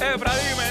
[0.00, 0.61] Efra, dime, dime.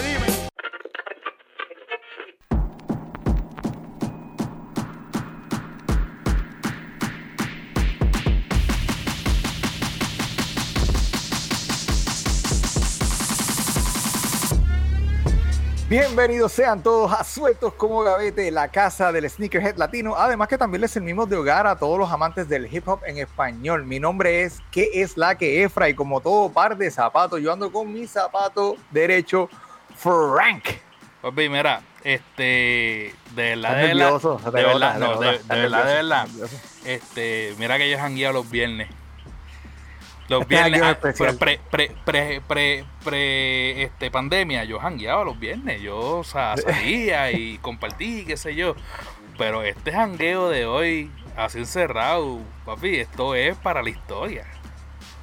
[15.92, 20.16] Bienvenidos sean todos a Sueltos como Gavete, la casa del sneakerhead latino.
[20.16, 23.17] Además que también les servimos de hogar a todos los amantes del hip hop en
[23.17, 23.85] español.
[23.85, 25.89] Mi nombre es ¿Qué es la que Efra?
[25.89, 29.49] Y como todo par de zapatos, yo ando con mi zapato derecho,
[29.97, 30.63] Frank.
[31.21, 36.25] Papi, mira, este, de verdad, de verdad, de verdad, no, de, verdad,
[36.85, 38.88] de este, mira que yo jangueo los viernes.
[40.31, 45.99] Los viernes, ah, pre, pre, pre, pre, pre, este, pandemia, yo jangueaba los viernes, yo,
[46.20, 48.75] o sea, salía y compartí, qué sé yo,
[49.38, 54.45] pero este jangueo de hoy, así encerrado, papi, esto es para la historia.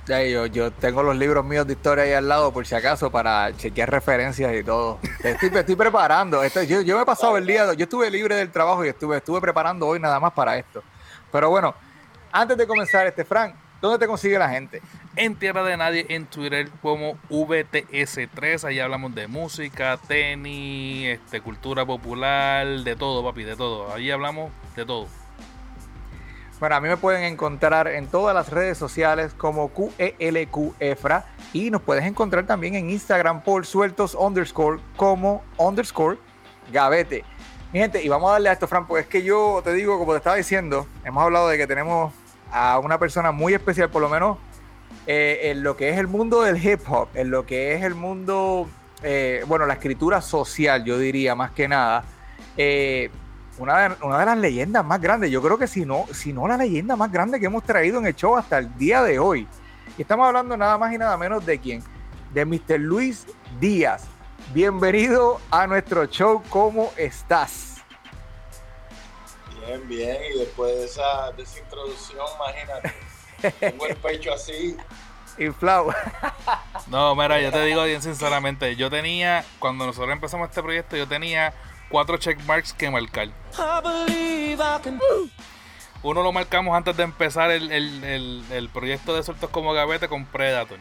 [0.07, 3.11] Ya, yo, yo tengo los libros míos de historia ahí al lado por si acaso
[3.11, 4.99] para chequear referencias y todo.
[5.23, 6.43] Estoy, estoy preparando.
[6.43, 9.19] Esto- yo, yo me he pasado el día, yo estuve libre del trabajo y estuve,
[9.19, 10.83] estuve preparando hoy nada más para esto.
[11.31, 11.75] Pero bueno,
[12.33, 14.83] antes de comenzar, este Frank, ¿dónde te consigue la gente?
[15.19, 18.63] en Tierra de Nadie en Twitter como VTS3.
[18.65, 23.93] Ahí hablamos de música, tenis, este, cultura popular, de todo, papi, de todo.
[23.93, 25.09] Ahí hablamos de todo.
[26.61, 31.83] Bueno, a mí me pueden encontrar en todas las redes sociales como QELQEFRA y nos
[31.83, 36.19] puedes encontrar también en Instagram por sueltos underscore como underscore
[36.73, 37.25] gavete.
[37.73, 39.99] Mi gente, y vamos a darle a esto, Fran, porque es que yo te digo,
[39.99, 42.13] como te estaba diciendo, hemos hablado de que tenemos
[42.53, 44.39] a una persona muy especial, por lo menos
[45.07, 47.95] eh, en lo que es el mundo del hip hop, en lo que es el
[47.95, 48.69] mundo,
[49.03, 52.05] eh, bueno, la escritura social, yo diría más que nada.
[52.57, 53.11] Eh,
[53.59, 56.47] una de, una de las leyendas más grandes, yo creo que si no, si no
[56.47, 59.49] la leyenda más grande que hemos traído en el show hasta el día de hoy.
[59.97, 61.83] Y estamos hablando nada más y nada menos de quién,
[62.33, 62.79] de Mr.
[62.79, 63.27] Luis
[63.59, 64.05] Díaz.
[64.55, 67.78] Bienvenido a nuestro show, ¿cómo estás?
[69.69, 72.95] Bien, bien, y después de esa, de esa introducción, imagínate,
[73.61, 74.77] tengo el pecho así.
[75.39, 75.95] Inflado.
[76.87, 81.07] No, mira, yo te digo bien sinceramente, yo tenía, cuando nosotros empezamos este proyecto, yo
[81.07, 81.53] tenía
[81.91, 83.29] cuatro checkmarks que marcar.
[86.03, 90.09] Uno lo marcamos antes de empezar el, el- el- el proyecto de sueltos como gavete
[90.09, 90.79] con Predator.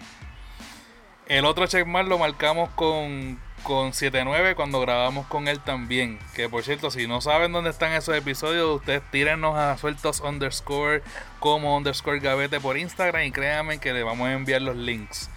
[1.28, 6.20] El otro checkmark lo marcamos con, con 79 cuando grabamos con él también.
[6.36, 11.04] Que por cierto, si no saben dónde están esos episodios, ustedes tírennos a sueltos underscore
[11.40, 15.30] como underscore gavete por Instagram y créanme que le vamos a enviar los links.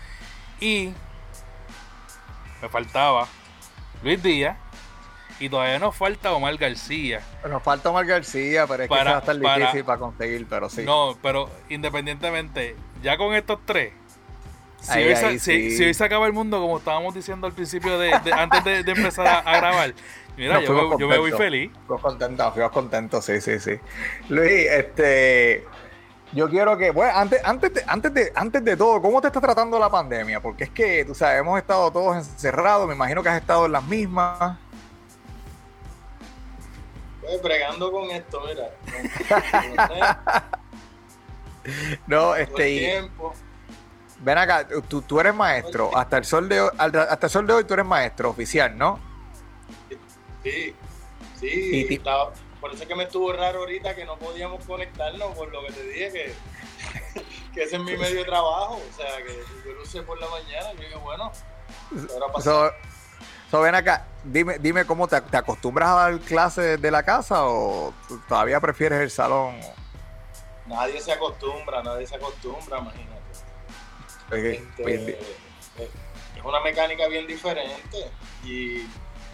[0.60, 0.92] Y
[2.62, 3.26] me faltaba
[4.02, 4.56] Luis Díaz
[5.38, 7.22] y todavía nos falta Omar García.
[7.48, 10.46] Nos falta Omar García, pero es que eso va a estar para- difícil para conseguir,
[10.48, 10.82] pero sí.
[10.84, 13.94] No, pero independientemente, ya con estos tres,
[14.80, 15.76] si, Ahí, hoy, se, ahí si- sí.
[15.76, 18.82] si hoy se acaba el mundo, como estábamos diciendo al principio, de, de- antes de,
[18.82, 19.94] de empezar a, a grabar,
[20.36, 21.70] mira, yo, me, fuimos yo me voy feliz.
[21.86, 23.78] Fuimos contentos, fuimos contentos, sí, sí, sí.
[24.28, 25.66] Luis, este,
[26.32, 29.40] yo quiero que, bueno, antes, antes, de, antes, de, antes de todo, ¿cómo te está
[29.40, 30.40] tratando la pandemia?
[30.40, 33.72] Porque es que, tú sabes, hemos estado todos encerrados, me imagino que has estado en
[33.72, 34.56] las mismas.
[37.20, 38.70] Pues, bregando con esto, mira.
[38.90, 39.92] Con, con
[41.64, 41.72] el
[42.06, 43.08] No, este.
[44.20, 47.52] Ven acá, tú, tú eres maestro, hasta el sol de hoy, hasta el sol de
[47.54, 49.00] hoy tú eres maestro oficial, ¿no?
[50.42, 50.74] Sí,
[51.38, 54.64] sí, Y ti- estaba- por eso es que me estuvo raro ahorita que no podíamos
[54.64, 56.34] conectarnos, por lo que te dije que,
[57.54, 58.80] que ese es mi medio de trabajo.
[58.90, 60.72] O sea, que yo lo usé por la mañana.
[60.74, 61.32] Yo dije, bueno,
[62.12, 62.42] ahora pasa.
[62.50, 62.70] So,
[63.50, 67.44] so, ven acá, dime, dime cómo te, te acostumbras a dar clases desde la casa
[67.46, 67.92] o
[68.28, 69.58] todavía prefieres el salón.
[70.66, 73.19] Nadie se acostumbra, nadie se acostumbra, imagínate.
[74.30, 75.90] Este, Este, eh,
[76.36, 78.10] es una mecánica bien diferente
[78.44, 78.82] y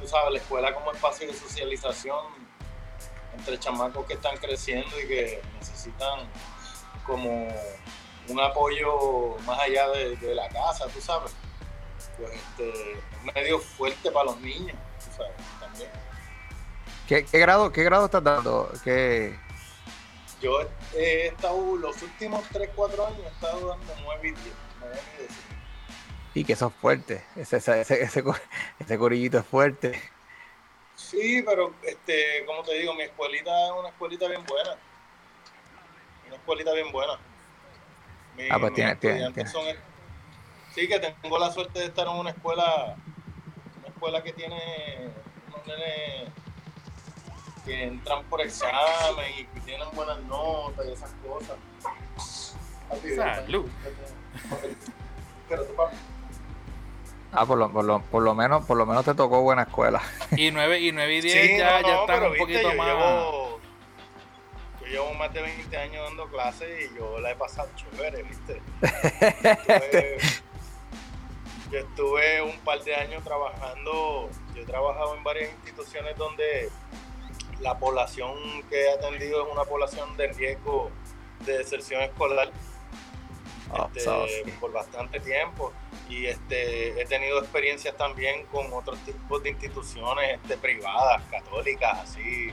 [0.00, 2.24] tú sabes, la escuela como espacio de socialización
[3.36, 6.28] entre chamacos que están creciendo y que necesitan
[7.04, 7.48] como
[8.28, 11.32] un apoyo más allá de, de la casa, tú sabes.
[12.16, 15.90] Pues este, es medio fuerte para los niños, tú sabes, también.
[17.06, 18.72] ¿Qué, qué grado, ¿Qué grado estás dando?
[18.82, 19.38] ¿Qué,
[20.40, 20.62] Yo
[20.94, 24.65] he estado, los últimos 3, 4 años he estado dando 9 y 10.
[24.86, 25.30] 9 y 10.
[26.34, 27.24] Y que eso es fuerte.
[27.36, 28.36] Ese, ese, ese, ese, co-
[28.78, 30.00] ese corillito es fuerte.
[30.94, 34.70] Sí, pero este, como te digo, mi escuelita es una escuelita bien buena.
[36.26, 37.14] Una escuelita bien buena.
[38.36, 39.78] Mi- Ah, pues tiene- tiene- estudiantes son el-
[40.74, 42.96] Sí, que tengo la suerte de estar en una escuela,
[43.78, 45.08] una escuela que tiene
[45.48, 46.30] unos nenes
[47.64, 51.56] que entran por examen y que tienen buenas notas y esas cosas.
[52.90, 53.68] Papi, Salud.
[57.32, 60.00] Ah, por lo, por lo, por lo menos por lo menos te tocó buena escuela.
[60.36, 62.86] Y 9 y, 9 y 10 ya, ya están un poquito yo más...
[62.86, 63.60] Llevo,
[64.80, 68.62] yo llevo más de 20 años dando clases y yo la he pasado chévere, ¿viste?
[68.80, 70.18] Estuve-
[71.72, 76.70] yo estuve un par de años trabajando, yo he trabajado en varias instituciones donde
[77.60, 78.34] la población
[78.70, 80.90] que he atendido es una población de riesgo
[81.44, 82.50] de deserción escolar
[83.72, 85.72] Ah, este, por bastante tiempo.
[86.08, 92.50] Y este he tenido experiencias también con otros tipos de instituciones este, privadas, católicas, así,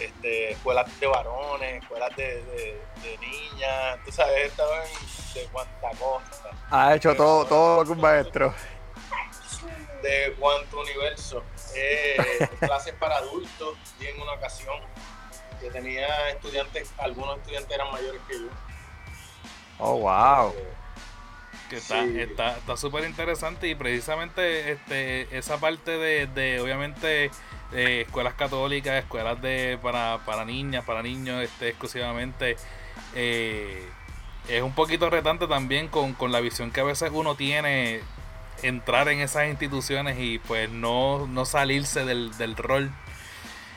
[0.00, 5.44] este, escuelas de varones, escuelas de, de- de niñas, tú sabes, he estado en de
[5.52, 8.52] cuanta costa, Ha hecho todo, todo lo que un maestro.
[10.02, 11.42] de cuánto universo,
[11.76, 12.16] eh,
[12.60, 14.76] clases para adultos y en una ocasión
[15.60, 18.48] que tenía estudiantes, algunos estudiantes eran mayores que yo.
[19.78, 20.52] Oh, wow.
[21.68, 22.18] Que está Sí.
[22.18, 27.26] está está súper interesante y precisamente este esa parte de, de obviamente
[27.72, 32.56] eh, escuelas católicas, escuelas de para, para niñas, para niños este exclusivamente
[33.14, 33.86] eh,
[34.48, 38.00] es un poquito retante también con, con la visión que a veces uno tiene
[38.62, 42.90] entrar en esas instituciones y pues no, no salirse del, del rol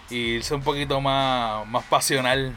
[0.10, 2.56] y irse un poquito más, más pasional.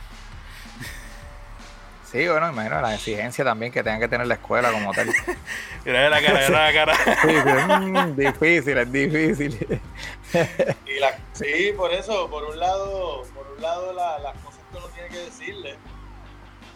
[2.15, 5.09] Sí, bueno, imagino la exigencia también que tengan que tener la escuela como tal.
[5.85, 6.95] Mira la cara, mira la cara.
[7.21, 9.81] sí, mm, difícil, es difícil.
[10.87, 14.79] Y la, sí, por eso, por un lado, por un lado la- las cosas que
[14.79, 15.77] uno tiene que decirle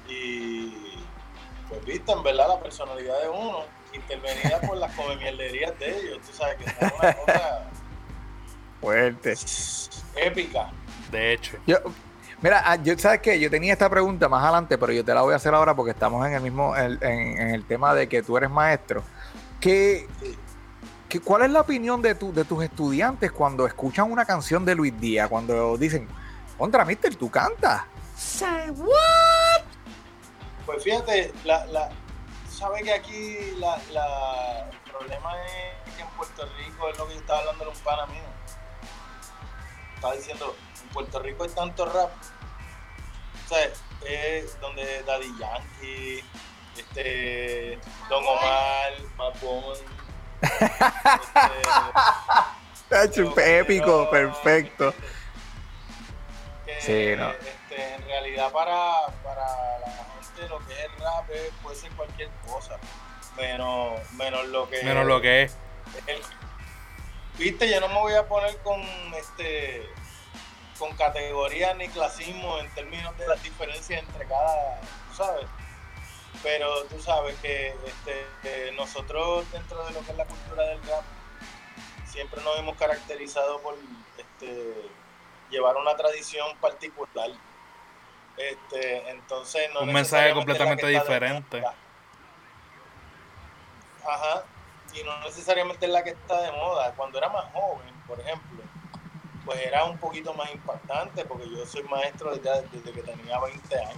[0.08, 0.96] y
[1.69, 6.32] pues viste, en verdad la personalidad de uno, intervenida por las comemierderías de ellos, tú
[6.32, 7.62] sabes que está una cosa
[8.81, 9.35] Fuerte.
[10.17, 10.70] épica.
[11.12, 11.56] De hecho.
[11.67, 11.76] Yo,
[12.43, 13.38] mira, ah, yo, ¿sabes qué?
[13.40, 15.90] Yo tenía esta pregunta más adelante, pero yo te la voy a hacer ahora porque
[15.93, 19.02] estamos en el mismo, en, en- en el tema de que tú eres maestro.
[19.61, 20.06] ¿Qué,
[21.08, 24.75] qué- cuál es la opinión de, tu, de tus estudiantes cuando escuchan una canción de
[24.75, 25.29] Luis Díaz?
[25.29, 26.08] Cuando dicen,
[26.56, 27.82] contra, mister, tú cantas.
[30.67, 31.88] Pues fíjate, la, la,
[32.50, 35.31] sabes que aquí la, la- el problema
[35.87, 38.23] es que en Puerto Rico es lo que yo estaba hablando de un pana mío.
[39.94, 40.55] Estaba diciendo,
[40.88, 42.11] en Puerto Rico hay tanto rap.
[43.44, 43.69] O sea,
[44.06, 46.25] es donde Daddy Yankee,
[46.76, 49.79] este, Don Omar, Matt Boone,
[52.90, 54.94] este, épico, perfecto.
[56.64, 57.31] que, Sí, no.
[57.31, 59.44] este, en realidad para, para
[59.81, 62.76] la gente lo que es el rap es- puede ser cualquier cosa,
[63.37, 65.56] menos, menos lo que Menos lo que es.
[66.06, 66.23] el-
[67.38, 68.81] viste, yo no me voy a poner con
[69.14, 69.88] este
[70.78, 75.46] con categorías ni clasismo en términos de las diferencias entre cada, tú sabes.
[76.42, 80.82] Pero tú sabes que este, que nosotros dentro de lo que es la cultura del
[80.84, 81.02] rap
[82.06, 83.76] siempre nos hemos caracterizado por
[84.16, 84.75] este,
[85.50, 87.30] llevar una tradición particular.
[88.36, 91.62] Este, entonces no Un mensaje completamente diferente.
[94.06, 94.44] Ajá,
[94.94, 96.92] y no necesariamente es la que está de moda.
[96.94, 98.62] Cuando era más joven, por ejemplo,
[99.49, 103.79] pues era un poquito más impactante porque yo soy maestro desde, desde que tenía 20
[103.79, 103.97] años.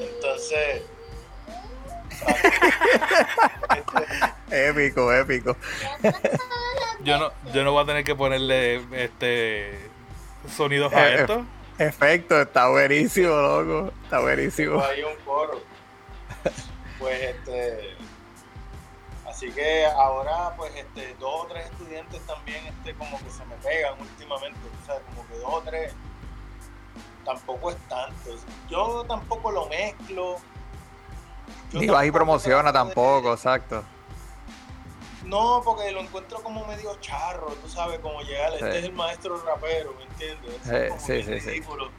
[0.00, 0.82] Entonces,
[4.50, 5.54] Épico, épico.
[7.04, 9.78] Yo no, yo no voy a tener que ponerle este
[10.56, 11.20] sonidos a Eh, eh.
[11.20, 11.44] esto.
[11.78, 13.92] Efecto, está buenísimo, loco.
[14.04, 14.82] Está buenísimo.
[14.82, 15.60] hay un coro.
[16.98, 17.90] Pues este
[19.36, 23.54] así que ahora pues este dos o tres estudiantes también este como que se me
[23.56, 25.92] pegan últimamente, o sea, como que dos o tres
[27.24, 28.30] tampoco es tanto.
[28.70, 30.36] Yo tampoco lo mezclo.
[31.70, 33.84] Yo Ni vas y promociona de- tampoco, exacto.
[35.24, 39.36] No, porque lo encuentro como medio charro, tú sabes, como llegar, este es el maestro
[39.44, 40.54] rapero, ¿me entiendes?
[40.54, 41.46] Eso Sí, es como sí, sí, sí.
[41.50, 41.90] ridículo.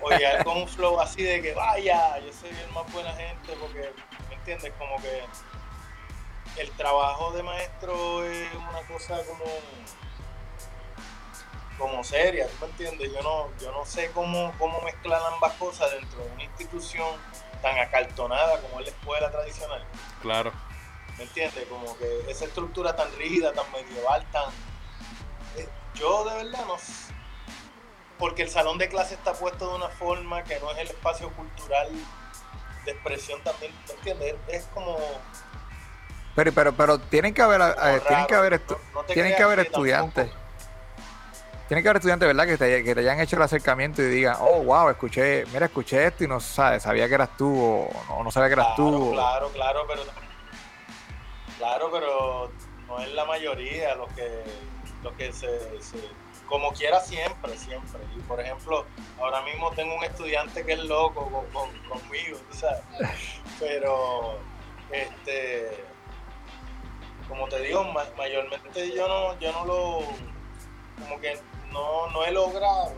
[0.00, 3.52] O llegar con un flow así de que vaya, yo soy el más buena gente,
[3.60, 3.92] porque,
[4.30, 4.72] ¿me entiendes?
[4.78, 5.22] Como que
[6.56, 9.44] el trabajo de maestro es una cosa como
[11.78, 13.12] como seria, ¿tú me entiendes?
[13.12, 17.08] Yo no, yo no sé cómo, cómo mezclar ambas cosas dentro de una institución
[17.62, 19.84] tan acartonada como es la escuela tradicional.
[20.22, 20.52] Claro.
[21.18, 21.66] ¿Me entiendes?
[21.66, 24.50] Como que esa estructura tan rígida, tan medieval, tan...
[25.56, 27.12] eh, Yo de verdad no sé.
[28.20, 31.28] Porque el salón de clase está puesto de una forma que no es el espacio
[31.32, 31.88] cultural
[32.84, 34.34] de expresión también, ¿me entiendes?
[34.46, 34.96] Es, es como...
[36.34, 39.60] Pero, pero, pero tienen que haber, eh, tienen que haber, No- no tienen que haber
[39.60, 40.26] estudiantes.
[40.30, 40.44] tampoco-
[41.68, 42.46] Tienen que haber estudiantes, ¿verdad?
[42.46, 46.06] Que te, que te hayan hecho el acercamiento y digan, oh, wow, escuché, mira, escuché
[46.06, 48.90] esto y no sabes, sabía que eras tú o no, no sabía que eras Claro,
[48.90, 49.08] tú.
[49.08, 50.02] o- claro, claro, pero...
[51.58, 52.50] Claro, pero
[52.88, 54.42] no es la mayoría lo que,
[55.02, 55.48] lo que se,
[56.46, 58.00] como quiera siempre, siempre.
[58.14, 58.84] Y por ejemplo,
[59.18, 61.46] ahora mismo tengo un estudiante que es loco
[61.88, 62.80] conmigo, ¿sabes?
[63.60, 64.38] Pero,
[64.90, 65.84] este,
[67.28, 67.84] como te digo,
[68.16, 70.00] mayormente yo no, yo no lo,
[71.02, 71.38] como que
[71.72, 72.94] no, no he logrado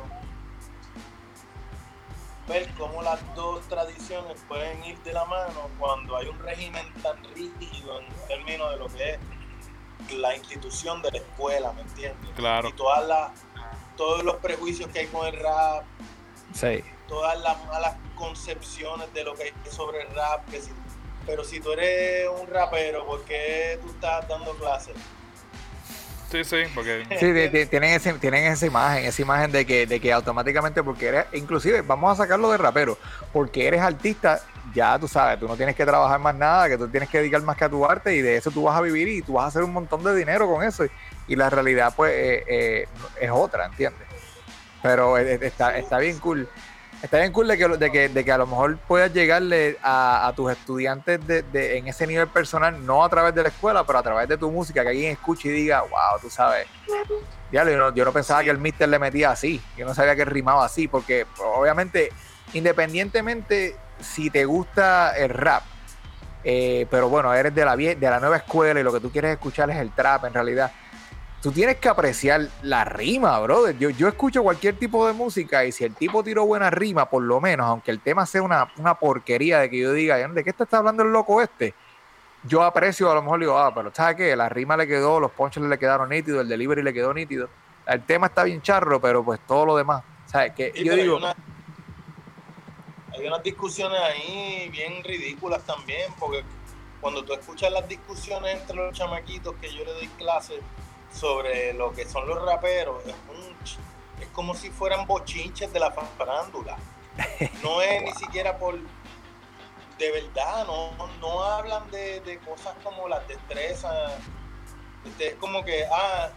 [2.49, 7.23] ver cómo las dos tradiciones pueden ir de la mano cuando hay un régimen tan
[7.35, 12.30] rígido en términos de lo que es la institución de la escuela, ¿me entiendes?
[12.37, 12.68] Claro.
[12.68, 13.33] Y todas las,
[13.97, 15.85] todos los prejuicios que hay con el rap,
[16.52, 16.85] sí.
[17.09, 20.61] todas las malas concepciones de lo que hay sobre el rap, que
[21.26, 24.95] pero si tú eres un rapero, ¿por qué tú estás dando clases?
[26.30, 27.04] Sí, sí, porque...
[27.18, 31.26] Sí, tienen, ese, tienen esa imagen, esa imagen de que, de que automáticamente, porque eres,
[31.33, 32.99] inclusive, vamos a sacarlo de rapero,
[33.33, 34.40] porque eres artista,
[34.75, 37.42] ya tú sabes, tú no tienes que trabajar más nada, que tú tienes que dedicar
[37.42, 39.45] más que a tu arte y de eso tú vas a vivir y tú vas
[39.45, 40.85] a hacer un montón de dinero con eso.
[41.28, 42.88] Y, la realidad, pues, eh, eh,
[43.21, 44.06] es otra, ¿entiendes?
[44.83, 46.49] Pero eh, está, está bien cool.
[47.03, 50.33] Está bien cool de que, de que, de que a lo mejor puedas llegarle a,
[50.35, 54.03] tus estudiantes de, en ese nivel personal, no a través de la escuela, pero a
[54.03, 56.67] través de tu música, que alguien escuche y diga, wow, tú sabes.
[57.53, 60.17] Ya, yo, no, yo no pensaba que el mister le metía así, yo no sabía
[60.17, 62.11] que rimaba así, porque obviamente,
[62.55, 65.62] independientemente si te gusta el rap,
[66.45, 69.33] eh, pero bueno, eres de la, de la nueva escuela y lo que tú quieres
[69.33, 70.73] escuchar es el trap en realidad
[71.47, 73.79] tú tienes que apreciar la rima, brother.
[73.79, 77.23] Yo, yo escucho cualquier tipo de música y si el tipo tiró buena rima, por
[77.23, 78.67] lo menos, aunque el tema sea una,
[78.99, 81.73] porquería de que yo diga, ¿de qué te está hablando el loco este?
[82.43, 84.35] Yo aprecio, a lo mejor digo, ah, pero ¿sabes qué?
[84.35, 87.49] La rima le quedó, los ponches le quedaron nítidos, el delivery le quedó nítido.
[87.87, 90.03] El tema está bien charro, pero pues todo lo demás.
[90.26, 90.53] ¿Sabes?
[90.53, 91.21] Que yo digo.
[93.12, 96.43] Hay, unas discusiones ahí bien ridículas también, porque
[97.00, 100.59] cuando tú escuchas las discusiones entre los chamaquitos que yo le doy clases
[101.13, 103.15] sobre lo que son los raperos es,
[104.21, 106.77] es como si fueran bochinches de la farándula.
[107.63, 108.79] No es ni siquiera por...
[109.99, 114.13] De verdad, no, no hablan de, cosas como las destrezas.
[115.07, 116.29] Este, es como que, ah,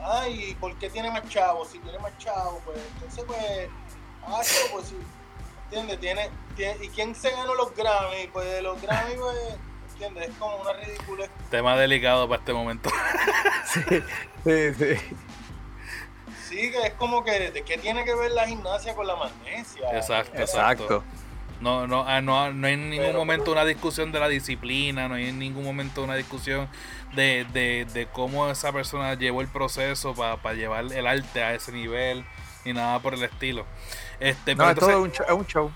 [0.00, 1.64] ay, ¿por qué tiene más chavo?
[1.64, 3.68] Si tiene más chavo, pues entonces pues,
[4.24, 4.40] ah,
[4.72, 4.94] pues.
[5.64, 6.00] ¿Entiendes?
[6.00, 8.28] Tiene, tiene, ¿Y quién se ganó los Grammy?
[8.32, 9.58] Pues los Grammy, pues
[9.98, 10.30] ¿entiendes?
[10.30, 11.26] Es como una ridícula.
[11.50, 12.90] Tema delicado para este momento.
[13.66, 13.80] sí,
[14.44, 15.16] sí, sí.
[16.48, 19.90] Sí, que es como que, ¿de qué tiene que ver la gimnasia con la magnesia?
[19.92, 21.04] Exacto, exacto.
[21.60, 25.16] No, no, ah, no, no hay en ningún momento una discusión de la disciplina, no
[25.16, 26.68] hay en ningún momento una discusión
[27.14, 31.72] de, de, de cómo esa persona llevó el proceso para llevar el arte a ese
[31.72, 32.24] nivel,
[32.64, 33.66] ni nada por el estilo.
[34.20, 35.72] Este, no, es todo un un show.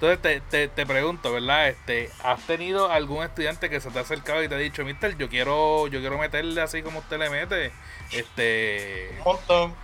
[0.00, 1.68] Entonces te, te, pregunto, ¿verdad?
[1.68, 5.14] Este, ¿Has tenido algún estudiante que se te ha acercado y te ha dicho, Mister,
[5.18, 7.70] yo quiero, yo quiero meterle así como usted le mete?
[8.10, 9.14] Este.
[9.18, 9.74] Un montón.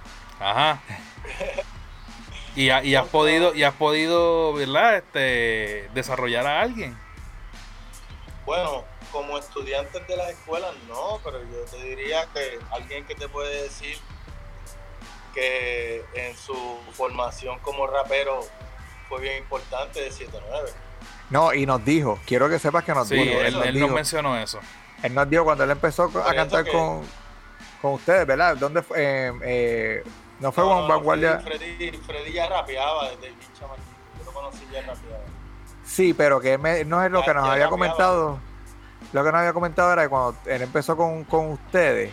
[0.41, 0.81] Ajá.
[2.57, 4.97] y, y has podido, y has podido, ¿verdad?
[4.97, 6.99] Este, desarrollar a alguien.
[8.47, 13.29] Bueno, como estudiantes de las escuelas no, pero yo te diría que alguien que te
[13.29, 13.99] puede decir
[15.35, 16.57] que en su
[16.95, 18.41] formación como rapero
[19.09, 20.31] fue bien importante de 7-9.
[21.31, 23.41] No, y nos dijo, quiero que sepas que nos dijo.
[23.41, 24.61] Él, él, nos mencionó eso.
[25.03, 27.03] Él nos dijo cuando él empezó a cantar con,
[27.83, 28.57] con ustedes, ¿verdad?
[28.57, 28.97] ¿Dónde fue?
[28.99, 30.05] Eh, eh,
[30.41, 31.41] no fue con Vanguardia.
[31.41, 35.25] Freddy, Freddy, ya rapeaba desde el Yo lo conocí ya rapeaba.
[35.85, 38.39] Sí, pero que no es lo que nos había comentado.
[39.13, 42.13] Lo que nos había comentado era que cuando él empezó con, con ustedes,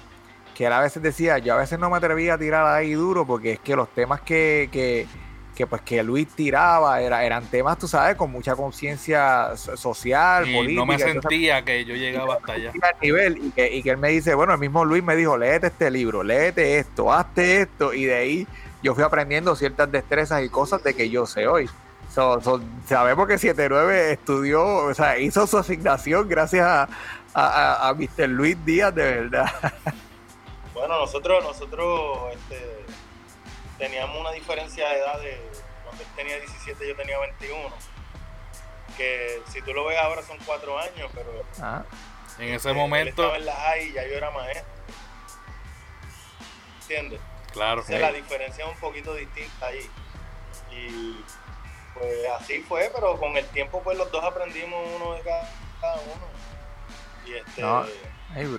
[0.53, 3.25] que él a veces decía, yo a veces no me atrevía a tirar ahí duro
[3.25, 5.07] porque es que los temas que, que
[5.53, 10.55] que pues que Luis tiraba, era, eran temas, tú sabes, con mucha conciencia social, y
[10.55, 10.79] política.
[10.79, 12.71] No me sentía que yo llegaba hasta allá.
[13.01, 15.67] Nivel, y, que, y que él me dice, bueno, el mismo Luis me dijo, léete
[15.67, 18.47] este libro, léete esto, hazte esto, y de ahí
[18.81, 21.69] yo fui aprendiendo ciertas destrezas y cosas de que yo sé hoy.
[22.87, 26.89] sabemos que 79 estudió, o sea, hizo su asignación gracias a,
[27.33, 28.27] a, a Mr.
[28.27, 29.51] Luis Díaz, de verdad.
[30.73, 32.82] Bueno, nosotros, nosotros, este
[33.77, 35.41] teníamos una diferencia de edad de
[35.83, 37.69] cuando él tenía 17 yo tenía 21
[38.97, 41.83] que si tú lo ves ahora son cuatro años pero ah.
[42.39, 44.73] en ese momento él estaba en la y ya yo era maestro.
[46.81, 47.19] ¿entiendes?
[47.51, 47.83] claro.
[47.87, 49.89] La diferencia es un poquito distinta ahí.
[50.71, 51.23] Y
[51.93, 55.43] pues así fue pero con el tiempo pues los dos aprendimos uno de cada,
[55.81, 56.27] uno.
[57.25, 57.61] Y este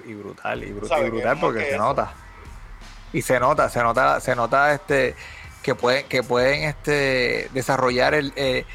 [0.07, 2.15] y brutal y brutal, y brutal porque se nota
[3.15, 5.15] y se nota, se nota, se nota este
[5.63, 8.67] que pueden, que pueden este desarrollar el eh,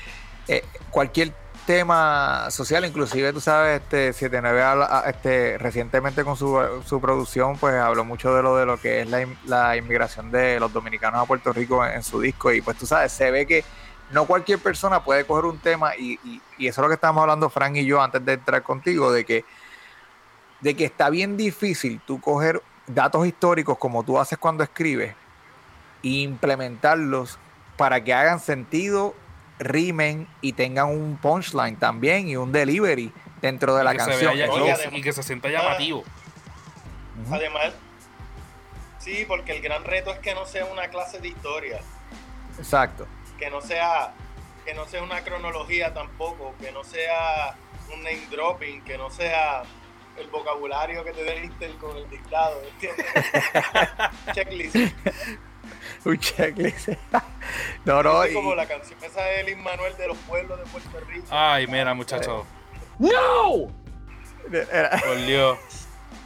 [0.47, 1.31] eh, cualquier
[1.67, 7.75] tema social, inclusive tú sabes, este 79 habla- este, recientemente con su, su producción, pues
[7.75, 11.25] habló mucho de lo de lo que es la, la inmigración de los dominicanos a
[11.25, 13.63] Puerto Rico en, su disco, y pues tú sabes, se ve que
[14.09, 17.21] no cualquier persona puede coger un tema, y, y- y eso es lo que estábamos
[17.21, 19.45] hablando Frank y yo antes de entrar contigo, de que,
[20.61, 25.15] de que está bien difícil tú coger datos históricos como tú haces cuando escribes
[26.03, 27.37] e implementarlos
[27.77, 29.15] para que hagan sentido,
[29.59, 34.35] rimen y tengan un punchline también y un delivery dentro de Y la canción.
[34.35, 35.99] ya- y, además- y que se sienta llamativo.
[37.25, 37.35] Ujú.
[37.35, 37.73] Además,
[38.99, 41.79] sí, porque el gran reto es que no sea una clase de historia,
[42.57, 43.07] Exacto.
[43.37, 44.13] que no sea
[44.65, 47.55] que no sea una cronología tampoco, que no sea
[47.91, 49.63] un name dropping, que no sea
[50.17, 53.05] el vocabulario que te dé Intel con el dictado, ¿entiendes?
[54.33, 54.75] Checklist.
[56.05, 56.89] Un checklist.
[57.85, 58.25] no, no.
[58.25, 61.25] Y- como la canción esa de Lin Manuel de los pueblos de Puerto Rico.
[61.29, 62.45] Ay, mira, muchachos.
[64.51, 65.57] era- Por Dios.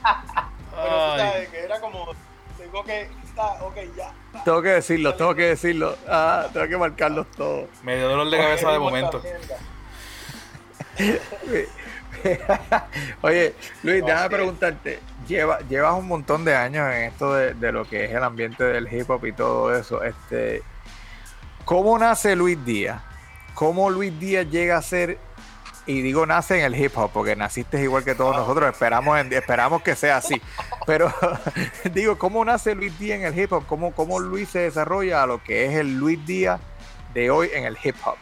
[0.04, 2.08] Pero tú sabes que era como,
[2.58, 4.14] tengo que, ah, ok, ya.
[4.44, 5.98] tengo que decirlo, tengo que decirlo.
[6.08, 7.70] Ah, tengo que marcarlos todos.
[7.84, 9.22] Me dio dolor de cabeza de momento.
[13.22, 13.54] Oye,
[13.84, 14.30] Luis, No, déjame sí.
[14.36, 15.00] preguntarte.
[15.28, 18.64] Lleva, llevas un montón de años en esto de, de lo que es el ambiente
[18.64, 20.04] del hip hop y todo eso.
[20.04, 20.62] Este,
[21.66, 23.02] ¿Cómo nace Luis Díaz?
[23.54, 25.18] ¿Cómo Luis Díaz llega a ser,
[25.86, 29.32] y digo nace en el hip hop, porque naciste igual que todos nosotros, esperamos, en-
[29.32, 30.42] esperamos que sea así.
[30.86, 31.14] Pero
[31.94, 33.66] digo, ¿cómo nace Luis Díaz en el hip hop?
[33.68, 36.60] ¿Cómo, ¿Cómo Luis se desarrolla a lo que es el Luis Díaz
[37.14, 38.18] de hoy en el hip hop?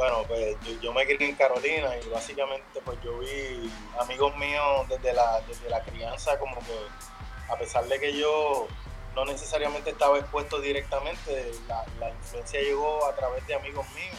[0.00, 4.88] Bueno, pues yo, yo me crié en Carolina y básicamente pues yo vi amigos míos
[4.88, 8.66] desde la, desde la crianza como que a pesar de que yo
[9.14, 14.16] no necesariamente estaba expuesto directamente, la, la influencia llegó a través de amigos míos.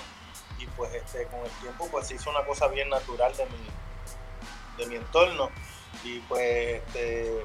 [0.59, 4.77] Y pues este con el tiempo pues se hizo una cosa bien natural de mi,
[4.77, 5.49] de mi entorno.
[6.03, 7.41] Y pues este,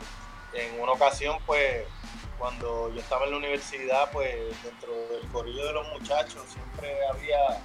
[0.53, 1.87] en una ocasión pues
[2.39, 7.63] cuando yo estaba en la universidad pues dentro del corillo de los muchachos siempre había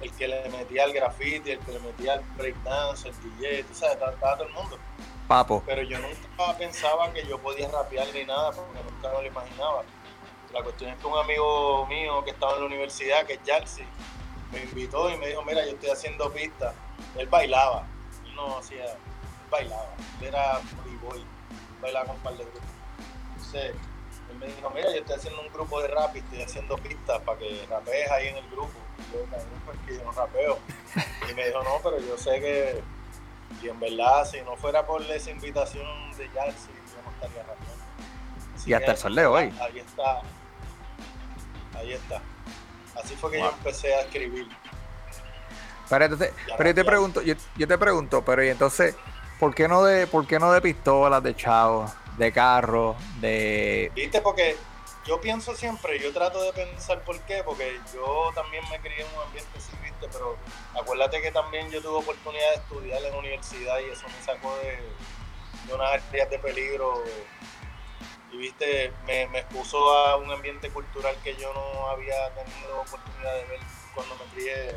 [0.00, 3.74] el que le metía al graffiti, el que le metía al breakdance, el DJ, tú
[3.74, 4.78] sabes, estaba, todo el mundo.
[5.26, 5.62] Papo.
[5.66, 9.82] Pero yo nunca pensaba que yo podía rapear ni nada, porque nunca me lo imaginaba.
[10.52, 13.82] La cuestión es que un amigo mío que estaba en la universidad, que es Jalsi,
[14.52, 16.74] me invitó y me dijo, mira, yo estoy haciendo pistas.
[17.16, 17.86] Él bailaba,
[18.24, 18.98] él no hacía, él
[19.50, 19.88] bailaba,
[20.20, 20.60] él era
[21.02, 21.24] boy,
[21.80, 22.62] bailaba con un par de grupos.
[23.34, 23.74] Entonces,
[24.30, 27.20] él me dijo, mira, yo estoy haciendo un grupo de rap y estoy haciendo pistas
[27.22, 28.78] para que rapees ahí en el grupo.
[29.64, 30.58] Pues que yo no rapeo.
[31.30, 32.82] Y me dijo, no, pero yo sé que,
[33.62, 37.84] y en verdad, si no fuera por esa invitación de Jalsi, yo no estaría rapeando.
[38.54, 39.54] Así Y hasta que, el sol de hoy.
[39.60, 40.20] Ahí está,
[41.74, 42.22] ahí está.
[43.02, 43.50] Así fue que Wow.
[43.50, 44.48] yo empecé a escribir.
[45.88, 48.96] Pero, entonces, pero yo te pregunto, yo, yo te pregunto, pero y entonces,
[49.38, 54.20] ¿por qué no de, por qué no de pistolas, de chavos, de carros, de ¿Viste?
[54.20, 54.56] Porque
[55.06, 59.14] yo pienso siempre, yo trato de pensar por qué, porque yo también me crié en
[59.14, 59.50] un ambiente
[59.82, 60.08] ¿viste?
[60.12, 60.36] Pero
[60.74, 64.56] acuérdate que también yo tuve oportunidad de estudiar en la universidad y eso me sacó
[64.56, 64.78] de,
[65.66, 67.02] de unas áreas de peligro.
[68.32, 68.92] Y, ¿viste?
[69.06, 73.60] Me, me expuso a un ambiente cultural que yo no había tenido oportunidad de ver
[73.94, 74.76] cuando me crié,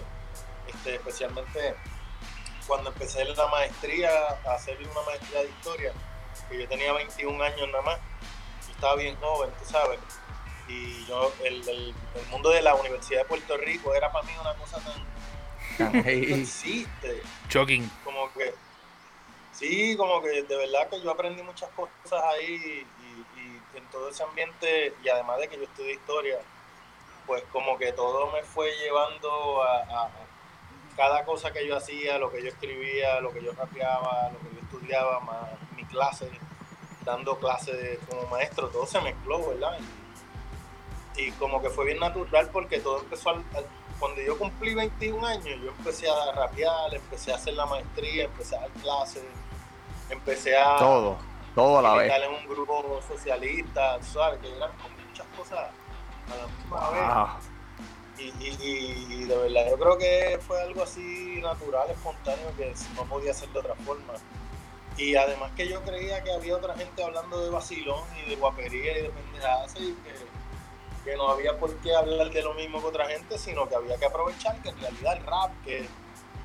[0.68, 1.76] este, especialmente
[2.68, 4.12] cuando empecé la maestría,
[4.46, 5.92] a hacer una maestría de historia,
[6.48, 8.00] que yo tenía 21 años nada más
[8.68, 10.00] yo estaba bien joven, tú sabes.
[10.69, 14.32] Y yo, el, el- el mundo de la Universidad de Puerto Rico era para mí
[14.39, 15.93] una cosa tan.
[15.93, 17.21] no existe.
[17.49, 17.89] Shocking.
[18.03, 18.53] Como que.
[19.53, 24.10] Sí, como que de verdad que yo aprendí muchas cosas ahí y, y en todo
[24.10, 26.38] ese ambiente, y además de que yo estudié historia,
[27.25, 30.12] pues como que todo me fue llevando a, a- a
[30.95, 34.55] cada cosa que yo hacía, lo que yo escribía, lo que yo rapeaba, lo que
[34.55, 36.29] yo estudiaba, más mi clase,
[37.05, 39.77] dando clases como maestro, todo se mezcló, ¿verdad?
[39.79, 39.99] Y,
[41.19, 43.65] y como que fue bien natural porque todo empezó al, al-
[43.99, 48.55] cuando yo cumplí 21 años, yo empecé a rapear, empecé a hacer la maestría, empecé
[48.55, 49.23] a dar clases,
[50.10, 51.17] empecé a todo,
[51.53, 52.12] todo a la vez.
[52.13, 54.39] en un grupo socialista, ¿sabes?
[54.39, 57.45] Que eran como muchas cosas a la misma vez.
[58.19, 63.03] Y, y- y de verdad, yo creo que fue algo así natural, espontáneo, que no
[63.05, 64.13] podía ser de otra forma.
[64.97, 68.97] Y además que yo creía que había otra gente hablando de vacilón y de guapería
[68.99, 70.13] y de pendejadas y que,
[71.10, 73.98] que no había por qué hablar de lo mismo que otra gente, sino que había
[73.98, 75.88] que aprovechar que en realidad el rap, que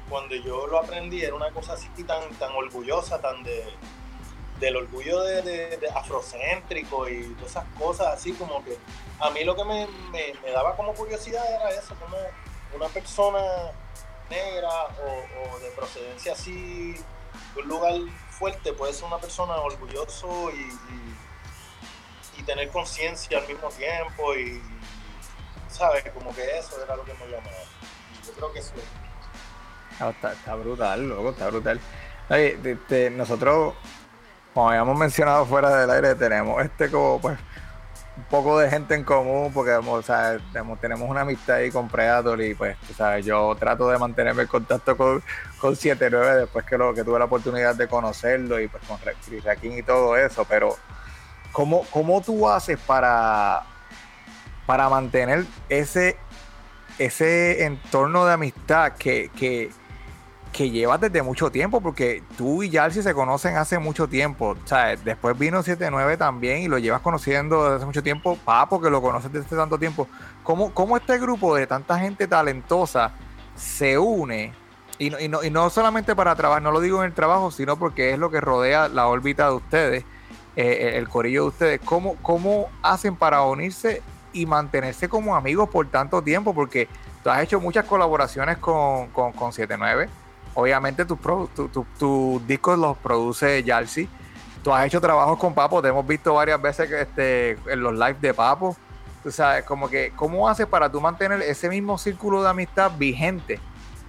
[0.09, 3.65] cuando yo lo aprendí era una cosa así tan, tan orgullosa, tan de
[4.61, 8.79] del orgullo de, afrocéntrico y todas esas cosas así como que
[9.19, 12.17] a mí lo que me, me- me daba como curiosidad era eso, como
[12.75, 13.41] una persona
[14.31, 14.71] negra
[15.05, 16.95] o, de procedencia así,
[17.57, 17.95] un lugar
[18.31, 21.15] fuerte, puede ser una persona orgulloso y, y,
[22.43, 24.61] tener conciencia al mismo tiempo y,
[25.69, 26.05] ¿sabes?
[26.13, 27.57] Como que eso era lo que me llamaba.
[28.27, 28.73] Yo creo que eso
[30.01, 31.81] ah, está, brutal, loco, está brutal.
[33.17, 33.75] nosotros,
[34.53, 37.39] como habíamos mencionado fuera del aire, tenemos este como pues
[38.17, 42.41] un poco de gente en común porque o sea, tenemos, una amistad ahí con Predator
[42.43, 45.23] y pues sabes, yo trato de mantenerme en contacto con,
[45.59, 49.45] con 79 después que, lo, que tuve la oportunidad de conocerlo y pues con Chris
[49.63, 50.77] y todo eso, pero
[51.55, 53.63] ¿cómo, ¿cómo tú haces para,
[54.67, 56.19] para mantener ese,
[56.99, 59.31] ese entorno de amistad que,
[60.55, 64.57] que llevas desde mucho tiempo, porque tú y Yalsi se conocen hace mucho tiempo.
[64.65, 68.39] Sea, después vino 79 también y lo llevas conociendo desde hace mucho tiempo.
[68.45, 70.09] Papo, que lo conoces desde tanto tiempo.
[70.43, 73.13] ¿Cómo, cómo este grupo de tanta gente talentosa
[73.57, 74.53] se une?
[74.99, 77.51] Y no, y, no, y no solamente para trabajar, no lo digo en el trabajo,
[77.51, 80.05] sino porque es lo que rodea la órbita de ustedes,
[80.57, 81.81] eh, el corillo de ustedes.
[81.85, 86.55] ¿Cómo, ¿Cómo hacen para unirse y mantenerse como amigos por tanto tiempo?
[86.55, 86.89] Porque
[87.23, 90.09] tú has hecho muchas colaboraciones con, con, con 79
[90.55, 91.19] Obviamente tus
[91.99, 94.09] tu, discos los produce Yalsi.
[94.63, 98.21] Tú has hecho trabajos con Papo, te hemos visto varias veces este, en los lives
[98.21, 98.77] de Papo.
[99.23, 103.59] Tú sabes, como que, ¿cómo haces para tú mantener ese mismo círculo de amistad vigente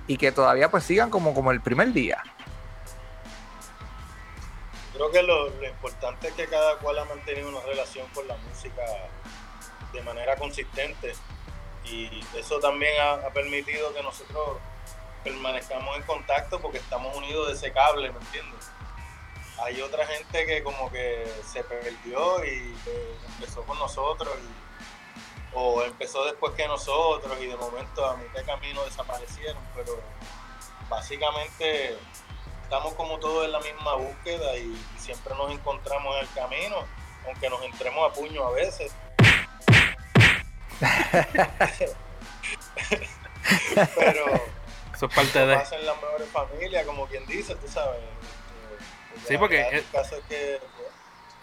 [0.07, 2.21] y que todavía pues sigan como, como el primer día?
[4.95, 8.81] Creo que lo, importante es que cada cual ha mantenido una relación con la música
[9.91, 11.13] de manera consistente
[11.83, 14.57] y eso también ha permitido que nosotros
[15.25, 18.69] permanezcamos en contacto porque estamos unidos de ese cable, ¿me entiendes?
[19.59, 22.73] Hay otra gente que como que se perdió y
[23.33, 24.33] empezó con nosotros
[25.53, 29.99] o empezó después que nosotros y de momento a mitad de camino desaparecieron, pero
[30.89, 31.97] básicamente
[32.65, 36.77] estamos como todos en la misma búsqueda y, siempre nos encontramos en el camino,
[37.27, 38.91] aunque nos entremos a puño a veces.
[43.95, 44.25] pero
[44.95, 45.55] eso es parte de.
[45.55, 48.01] Pasa en las mejores familias, como quien dice, tú sabes.
[49.27, 49.83] sí, porque.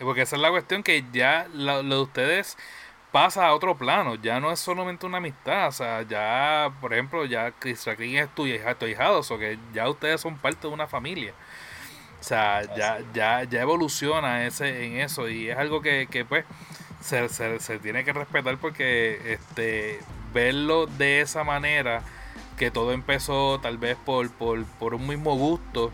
[0.00, 2.58] porque esa es la cuestión que ya lo, de ustedes
[3.12, 4.16] pasa a otro plano.
[4.16, 5.68] Ya no es solamente una amistad.
[5.68, 8.44] O sea, ya, por ejemplo, ya Chris es tu,
[8.78, 9.20] tu hijado.
[9.20, 11.32] O que ya ustedes son parte de una familia.
[12.20, 15.28] O sea, ya, ya, ya evoluciona ese, en eso.
[15.28, 16.44] Y es algo que, que pues,
[17.00, 20.00] se, se, se tiene que respetar porque este
[20.32, 22.02] verlo de esa manera
[22.56, 25.90] que todo empezó tal vez por, por, un mismo gusto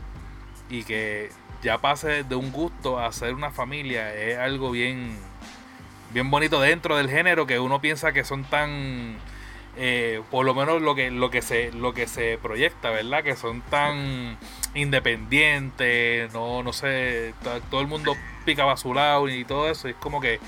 [0.69, 1.31] y que
[1.63, 5.17] ya pase de un gusto a ser una familia es algo bien,
[6.19, 9.17] bien bonito dentro del género que uno piensa que son tan
[9.77, 13.37] eh, por lo menos lo que lo que se lo que se proyecta verdad que
[13.37, 14.37] son tan
[14.75, 17.35] independientes no no sé
[17.71, 18.15] todo el mundo
[18.49, 19.89] pica basurado y todo eso.
[19.89, 20.41] Es como que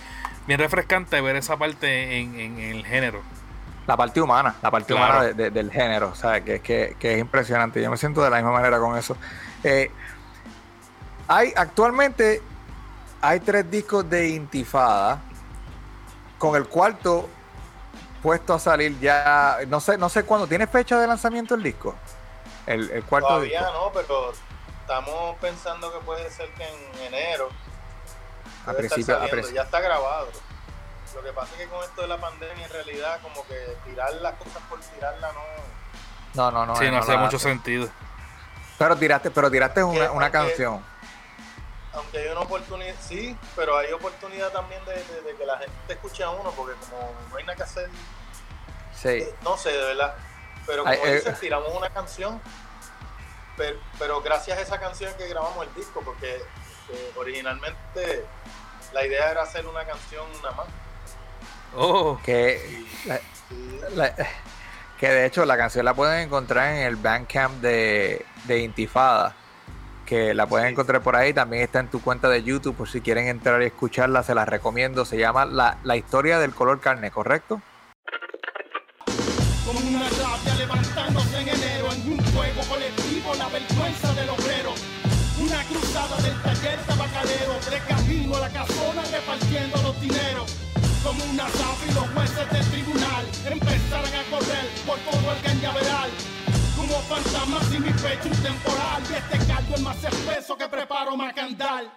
[0.47, 3.21] bien refrescante ver esa parte en, en el género.
[3.87, 7.83] La parte humana, la parte humana del género, o que, que, que, es impresionante.
[7.83, 9.17] Yo me siento de la misma manera con eso.
[9.65, 9.91] Eh,
[11.29, 12.41] hay actualmente
[13.21, 15.21] hay tres discos de Intifada,
[16.41, 17.29] con el cuarto
[18.23, 20.47] puesto a salir ya, no sé, no sé cuándo.
[20.47, 21.95] ¿Tiene fecha de lanzamiento el disco?
[22.67, 24.33] El, cuarto Todavía no, pero
[24.81, 27.51] estamos pensando que puede ser que en enero.
[28.67, 29.19] A principio,
[29.53, 30.29] ya está grabado.
[31.15, 34.13] Lo que pasa es que con esto de la pandemia, en realidad, como que tirar
[34.15, 35.41] las cosas por tirarla no.
[36.35, 36.77] No, no, no.
[36.77, 37.89] Sí, no, hace mucho sentido.
[38.79, 40.83] Pero tiraste, pero tiraste una, una canción.
[41.93, 46.31] Aunque hay una oportunidad, sí, pero hay oportunidad también de, que la gente escuche a
[46.31, 47.89] uno, porque como no hay nada que hacer.
[48.95, 49.09] Sí.
[49.09, 50.15] Eh, no sé, de verdad.
[50.67, 52.41] Pero como eh, dices, tiramos una canción,
[53.99, 58.25] pero, gracias a esa canción que grabamos el disco, porque eh, originalmente
[58.93, 60.67] la idea era hacer una canción nada más.
[61.77, 62.21] Oh.
[62.25, 62.85] Que,
[64.99, 69.35] que de hecho la canción la pueden encontrar en el Bandcamp de, de Intifada.
[70.11, 71.33] Que la pueden encontrar por ahí.
[71.33, 74.25] También está en tu cuenta de YouTube por si quieren entrar y escucharla.
[74.25, 75.05] Se la recomiendo.
[75.05, 77.63] Se llama La, la historia del color carne, ¿correcto?
[79.65, 84.75] Como una rabia levantándose en enero en un fuego colectivo, la vergüenza del obrero.
[85.39, 90.57] Una cruzada del taller tabacalero, de camino a la casona repartiendo los dineros
[91.05, 91.47] como una
[91.89, 96.11] y los jueces del tribunal empezaron a correr por todo el cañaveral.
[96.91, 101.17] Como fantasmas sin mi pecho un temporal y este caldo es más espeso que preparo
[101.17, 101.93] macandal.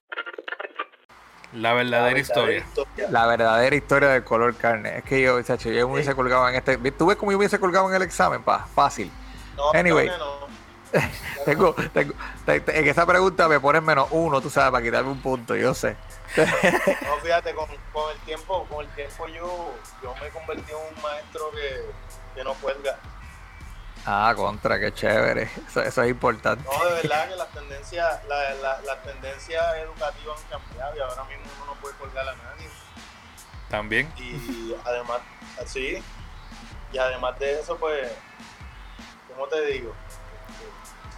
[1.53, 2.63] La verdadera, historia.
[3.09, 4.99] La verdadera historia del color carne.
[4.99, 6.77] Es que yo, chacho, yo me hubiese colgado en este.
[6.91, 8.43] ¿Tú ves cómo yo hubiese colgado en el examen?
[8.43, 8.67] Pa?
[8.75, 9.11] Fácil.
[9.55, 10.09] No, Anyway.
[10.09, 10.43] no.
[11.45, 12.13] Tengo, tengo,
[12.45, 15.55] te- te- en esa pregunta me pones menos uno, tú sabes, para quitarme un punto,
[15.55, 15.97] yo sé.
[16.37, 16.45] No,
[17.23, 21.49] fíjate, con, con el tiempo, con el tiempo yo, yo me convertí en un maestro
[21.51, 21.81] que,
[22.35, 22.95] que no cuelga.
[24.05, 25.49] Ah, contra, qué chévere.
[25.67, 26.63] Eso, eso es importante.
[26.65, 31.23] No, de verdad que las tendencias, la, la, las tendencias educativas han cambiado y ahora
[31.25, 32.67] mismo uno no puede colgar a nadie.
[33.69, 34.11] También.
[34.17, 35.19] Y además,
[35.61, 36.03] así,
[36.91, 38.11] y además de eso, pues,
[39.29, 39.93] ¿cómo te digo?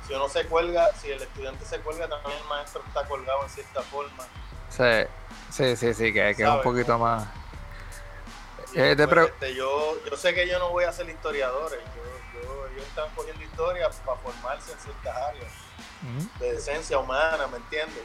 [0.08, 3.50] Si uno se cuelga, si el estudiante se cuelga, también el maestro está colgado en
[3.50, 4.24] cierta forma.
[4.70, 5.08] Sí,
[5.52, 7.26] sí, sí, sí, que, que es un poquito más.
[8.74, 11.10] Y, Eh, te pues, pre- este, yo, yo sé que yo no voy a ser
[11.10, 12.05] historiadores, yo, yo,
[12.76, 15.52] ellos están cogiendo historia para formarse en ciertas áreas
[16.40, 18.04] de decencia humana, ¿me entiendes?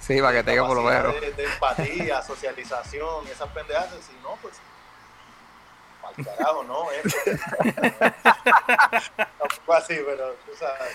[0.00, 1.20] Sí, para que tenga por lo menos.
[1.20, 4.54] De, de empatía, socialización, esas pendejas, si no, pues.
[6.04, 7.02] Al carajo, no, eh.
[9.38, 10.94] Tampoco así, pero tú sabes.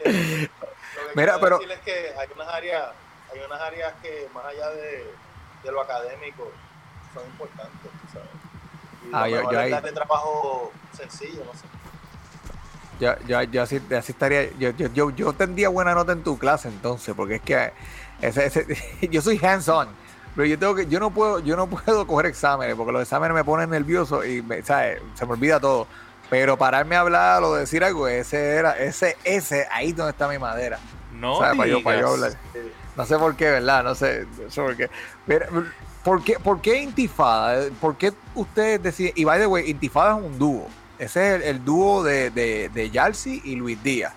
[0.00, 0.48] Eh,
[0.96, 2.88] Lo que Mira, quiero pero- decir es que hay unas áreas,
[3.32, 5.12] hay unas áreas que más allá de,
[5.62, 6.50] de lo académico
[7.14, 8.28] son importantes, tú sabes.
[9.04, 11.66] Y Ah, yo- yo es ahí- darle trabajo sencillo, no sé.
[13.00, 14.50] Yo, yo, yo así, así estaría.
[14.58, 17.72] Yo, yo, yo, yo tendría buena nota en tu clase entonces, porque es que
[18.20, 18.66] ese, ese,
[19.10, 19.88] yo soy hands-on.
[20.36, 23.34] Pero yo tengo que, yo no puedo, yo no puedo coger exámenes, porque los exámenes
[23.34, 25.00] me ponen nervioso y me, ¿sabes?
[25.14, 25.86] se me olvida todo.
[26.28, 30.38] Pero pararme a hablar o decir algo, ese era, ese, ese, ahí donde está mi
[30.38, 30.78] madera.
[31.12, 31.56] No ¿Sabes?
[31.56, 32.32] Para yo, para yo hablar.
[32.96, 33.82] No sé por qué, ¿verdad?
[33.82, 34.88] No sé, no sé por qué.
[35.26, 35.46] Pero,
[36.04, 37.68] ¿por qué, ¿Por qué Intifada?
[37.80, 39.12] ¿Por qué ustedes deciden?
[39.16, 40.68] Y by the way, Intifada es un dúo.
[41.00, 42.90] Ese es el, el dúo de, de, de
[43.44, 44.12] y Luis Díaz.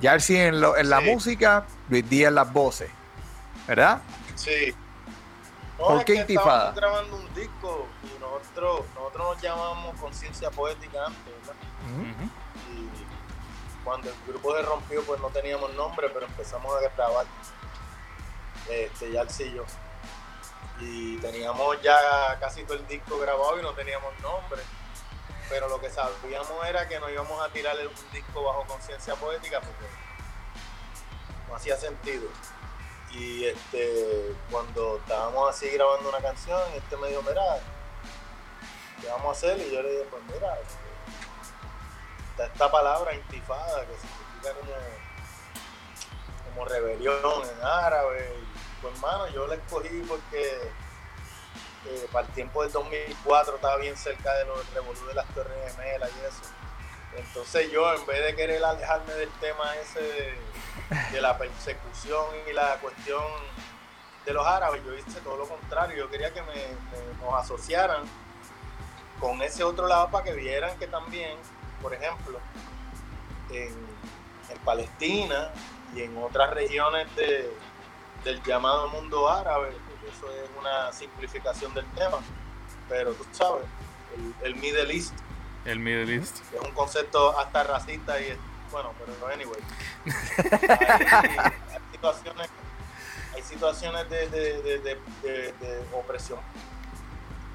[0.00, 1.06] Yarsi en, lo- en la Sí.
[1.06, 2.90] música, Luis Díaz en las voces.
[3.66, 4.00] ¿Verdad?
[4.34, 4.74] Sí.
[5.78, 6.68] ¿Por es qué Intifada?
[6.70, 11.54] estábamos grabando un disco y nosotros, nosotros nos llamamos Conciencia Poética antes, ¿verdad?
[12.74, 17.26] Y cuando el grupo se rompió, pues no teníamos nombre, pero empezamos a grabar.
[18.70, 19.64] Este, Yarsi y yo.
[20.80, 21.96] Y teníamos ya
[22.40, 24.60] casi todo el disco grabado y no teníamos nombre.
[25.48, 29.60] Pero lo que sabíamos era que no íbamos a tirar un disco bajo conciencia poética
[29.60, 29.86] porque
[31.48, 32.28] no hacía sentido.
[33.12, 37.60] Y este, cuando estábamos así grabando una canción, este me dijo, mira,
[39.00, 39.58] ¿qué vamos a hacer?
[39.60, 40.58] Y yo le dije, pues mira,
[42.30, 44.72] está esta palabra intifada que significa como,
[46.48, 48.34] como rebelión en árabe.
[48.38, 50.70] Y, pues hermano, yo la escogí porque
[52.12, 56.10] para el tiempo del 2004 estaba bien cerca de los revolú de las Torres Gemelas
[56.10, 56.52] y eso.
[57.16, 60.34] Entonces yo, en vez de querer alejarme del tema ese
[61.12, 63.22] de, la persecución y la cuestión
[64.24, 65.96] de los árabes, yo hice todo lo contrario.
[65.96, 66.54] Yo quería que me,
[67.24, 68.02] nos asociaran
[69.20, 71.38] con ese otro lado para que vieran que también,
[71.80, 72.38] por ejemplo,
[73.50, 73.68] en,
[74.50, 75.50] en Palestina
[75.94, 77.50] y en otras regiones de-
[78.24, 79.70] del llamado mundo árabe,
[80.08, 82.18] eso es una simplificación del tema,
[82.88, 83.64] pero tú sabes,
[84.16, 85.14] el, el Middle East
[85.64, 86.38] El Middle East.
[86.54, 88.36] es un concepto hasta racista y
[88.70, 89.60] bueno, pero anyway.
[90.50, 92.48] Hay, hay situaciones,
[93.34, 96.38] hay situaciones de, de, de, de- de- de opresión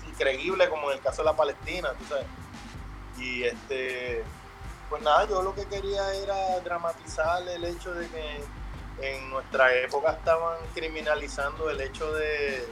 [0.07, 2.25] increíble como en el caso de la Palestina, tú sabes.
[3.17, 4.23] Y este,
[4.89, 8.43] pues nada, yo lo que quería era dramatizar el hecho de que
[8.99, 12.67] en nuestra época estaban criminalizando el hecho de,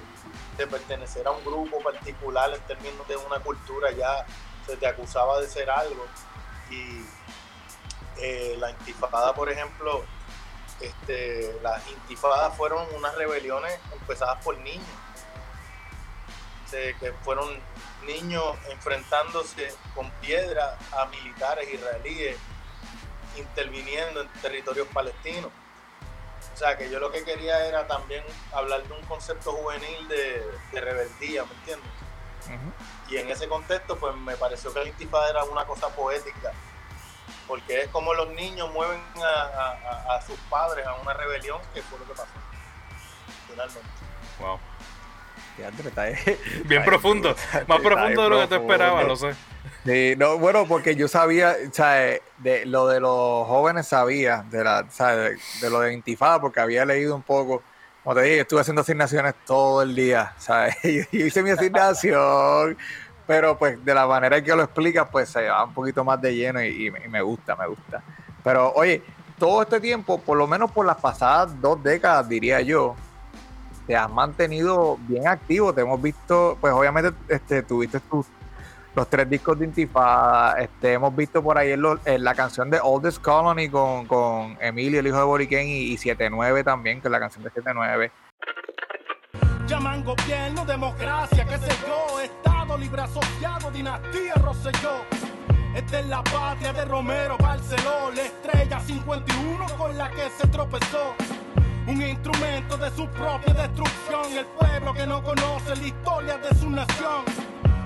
[0.69, 4.25] pertenecer a un grupo particular en términos de una cultura ya
[4.65, 6.05] se te acusaba de ser algo.
[6.69, 7.05] Y
[8.17, 10.03] eh, la intifada por ejemplo
[10.82, 14.86] este, las intifadas fueron unas rebeliones empezadas por niños
[16.71, 17.49] que fueron
[18.05, 22.38] niños enfrentándose con piedra a militares israelíes
[23.38, 25.51] interviniendo en territorios palestinos
[26.59, 28.21] o sea que yo lo que quería era también
[28.53, 30.43] hablar de un concepto juvenil de,
[30.73, 31.89] de rebeldía ¿me entiendes?
[33.07, 36.51] Y en ese contexto, pues me pareció que la intifada era una cosa poética,
[37.47, 41.97] porque es como los niños mueven a, a- sus padres a una rebelión, que fue
[41.99, 42.27] lo que pasó,
[43.47, 43.89] finalmente.
[44.39, 44.59] Wow.
[45.55, 46.15] Fíjate, está ahí.
[46.65, 47.35] Bien profundo.
[47.67, 48.73] Más profundo de lo que te profundo.
[48.73, 49.33] esperaba, lo sé.
[49.85, 54.85] Sí, no, bueno, porque yo sabía, eh, de lo de los jóvenes sabía, de la,
[54.89, 55.37] sea, de,
[55.69, 57.63] lo de Intifada, porque había leído un poco.
[58.03, 60.75] Como te dije, estuve haciendo asignaciones todo el día, ¿sabes?
[60.83, 62.77] Yo hice mi asignación,
[63.25, 66.19] pero pues de la manera en que lo explicas, pues se va un poquito más
[66.21, 68.01] de lleno y, y me- y me gusta, me gusta.
[68.43, 69.01] Pero oye,
[69.37, 72.95] todo este tiempo, por lo menos por las pasadas dos décadas, diría yo,
[73.87, 75.73] te has mantenido bien activo.
[75.73, 78.25] Te hemos visto, pues obviamente este, tuviste tus
[78.99, 80.59] los tres discos de Intifada.
[80.59, 85.07] Este, hemos visto por ahí en, la canción de Oldest Colony con, con Emilio, el
[85.07, 88.12] hijo de Boriken, y, y 79 también, que es la canción de 79.
[89.67, 95.05] Llaman gobierno, democracia, qué sé yo, Estado libre asociado, dinastía Rosselló.
[95.75, 101.15] Esta es la patria de Romero Barceló, la estrella 51 con la que se tropezó.
[101.88, 106.69] Un instrumento de su propia destrucción, el pueblo que no conoce la historia de su
[106.69, 107.23] nación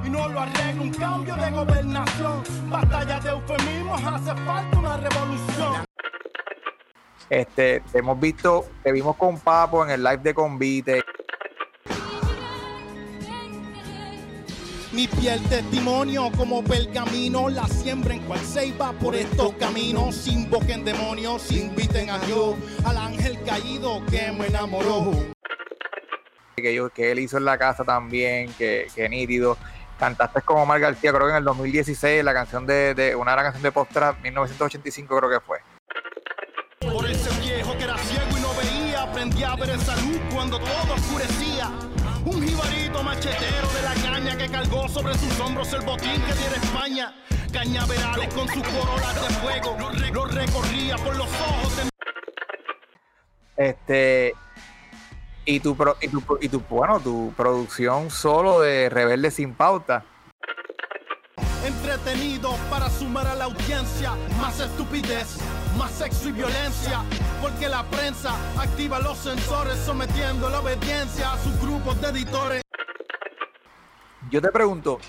[0.06, 2.44] y no lo arregla un cambio de gobernación.
[2.70, 5.86] Batalla de eufemismos, hace falta una revolución.
[7.30, 11.04] Este, te hemos visto, te vimos con Papo en el live de Convite.
[14.92, 20.28] Mi piel testimonio como pergamino la siembra en cual se iba por estos caminos.
[20.28, 25.12] Invoquen demonios, inviten a Dios, al ángel caído que me enamoró.
[26.56, 29.58] Que, que él hizo en la casa también, que, que nítido
[29.97, 33.45] cantaste como Omar García, creo que en el 2016, la canción de, de una gran
[33.45, 35.60] canción de post 1985 creo que fue.
[36.79, 40.60] Por ese viejo que era ciego y no veía, aprendí a ver esa luz cuando
[40.60, 41.71] todo oscurecía.
[42.25, 46.56] Un jibarito machetero de la caña que cargó sobre sus hombros el botín que diera
[46.56, 47.13] España.
[47.51, 49.77] Cañaverales con sus corolas de fuego,
[50.13, 51.84] lo recorría por los ojos de...
[53.56, 54.34] Este,
[55.45, 60.06] y tu, y tu, y tu, bueno, tu producción solo de Rebelde sin pauta.
[61.65, 65.38] Entretenido para sumar a la audiencia más estupidez,
[65.77, 67.01] más sexo y violencia,
[67.41, 72.62] porque la prensa activa los sensores sometiendo la obediencia a sus grupos de editores.
[74.29, 74.99] Yo te pregunto,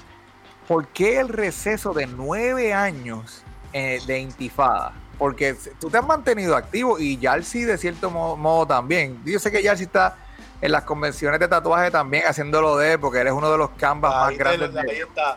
[0.69, 3.43] ¿por qué el receso de nueve años
[3.73, 4.93] eh, de Intifada?
[5.19, 9.21] Porque tú te has mantenido activo y Yalsi de cierto modo, modo también.
[9.25, 10.19] Yo sé que Yalsi está
[10.65, 14.39] en las convenciones de tatuaje también haciéndolo de, porque eres uno de los canvas más
[14.39, 14.73] grandes.
[14.73, 14.81] de...
[14.81, 15.37] Ahí está.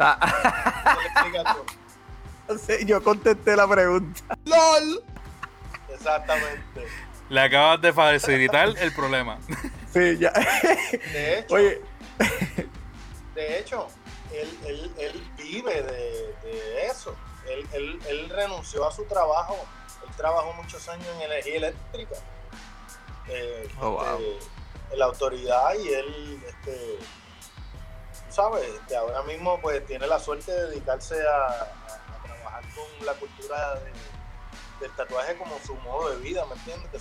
[0.00, 0.96] Ah.
[2.86, 4.20] yo contesté la pregunta.
[4.44, 5.04] ¡LOL!
[5.94, 6.88] Exactamente.
[7.28, 9.38] Le acabas de facilitar el problema.
[9.92, 10.32] Sí, ya.
[10.32, 11.80] De hecho, Oye.
[13.36, 13.86] de hecho,
[14.32, 17.14] él, él, él vive de, de eso.
[17.48, 19.56] Él, él, él, renunció a su trabajo.
[20.04, 22.16] Él trabajó muchos años en energía eléctrica
[23.28, 26.98] eh, oh, este, la autoridad y él, este,
[28.28, 28.64] ¿sabes?
[28.68, 31.72] Este, ahora mismo pues tiene la suerte de dedicarse a,
[32.24, 33.80] trabajar con la cultura
[34.80, 36.88] del tatuaje como su modo de vida, ¿me entiendes?
[36.90, 36.98] Que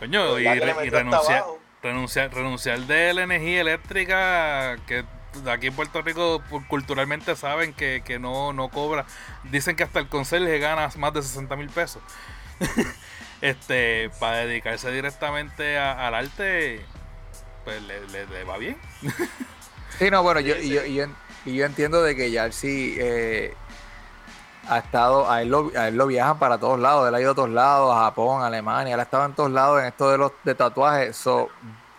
[0.00, 1.44] Coño, pues, y, renunciar,
[1.82, 5.04] renunciar, renunciar de la energía eléctrica que
[5.48, 9.06] aquí en Puerto Rico culturalmente saben que, que no, no cobra.
[9.44, 12.02] Dicen que hasta el conserje gana más de 60 mil pesos.
[13.40, 16.84] este, para dedicarse directamente al arte,
[17.64, 18.76] pues le, va bien.
[19.98, 20.82] sí, no, bueno, yo, y yo,
[21.44, 23.54] yo, entiendo de que ya eh,
[24.68, 27.32] ha estado, a él, lo, a él lo viajan para todos lados, él ha ido
[27.32, 30.10] a todos lados, a Japón, a Alemania, él ha estado en todos lados en esto
[30.10, 31.24] de los de tatuajes.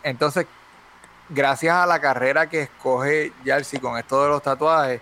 [0.04, 0.48] entonces,
[1.30, 5.02] gracias a la carrera que escoge Yarsi con esto de los tatuajes,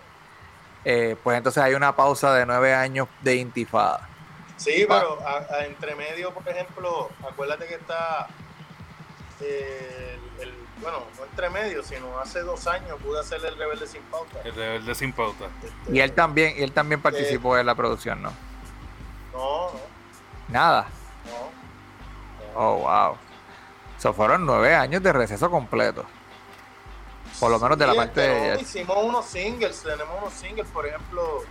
[0.83, 4.09] eh, pues entonces hay una pausa de nueve años de intifada.
[4.57, 8.27] Sí, pero a, entre medio, por ejemplo, acuérdate que está
[9.41, 14.01] eh, el, bueno, no entre medio, sino hace dos años pude hacer el Rebelde Sin
[14.03, 14.41] Pauta.
[14.43, 15.45] El Rebelde Sin Pauta.
[15.63, 18.31] Este, y él también, él también participó en la producción, ¿no?
[19.33, 19.79] No, no.
[20.47, 20.87] Nada.
[21.25, 22.61] No.
[22.61, 23.17] Oh, wow.
[23.97, 26.05] Eso fueron nueve años de receso completo.
[27.39, 28.61] Por lo menos de la parte de.
[28.61, 31.43] Hicimos unos singles, tenemos unos singles, por ejemplo,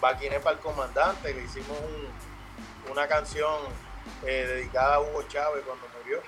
[0.00, 2.25] Baquine para el Comandante, que hicimos un,
[2.90, 3.60] una canción
[4.26, 6.22] eh, dedicada a Hugo Chávez cuando murió.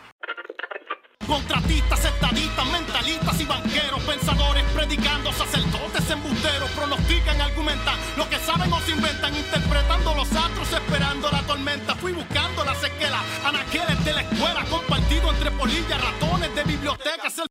[1.26, 8.80] Contratistas, estadistas, mentalistas y banqueros, pensadores, predicando, sacerdotes, embusteros, pronostican, argumentan, lo que saben o
[8.80, 11.94] se inventan, interpretando los astros, esperando la tormenta.
[11.96, 17.42] Fui buscando la sequela, anaqueles de la escuela, compartido entre polillas, ratones de bibliotecas.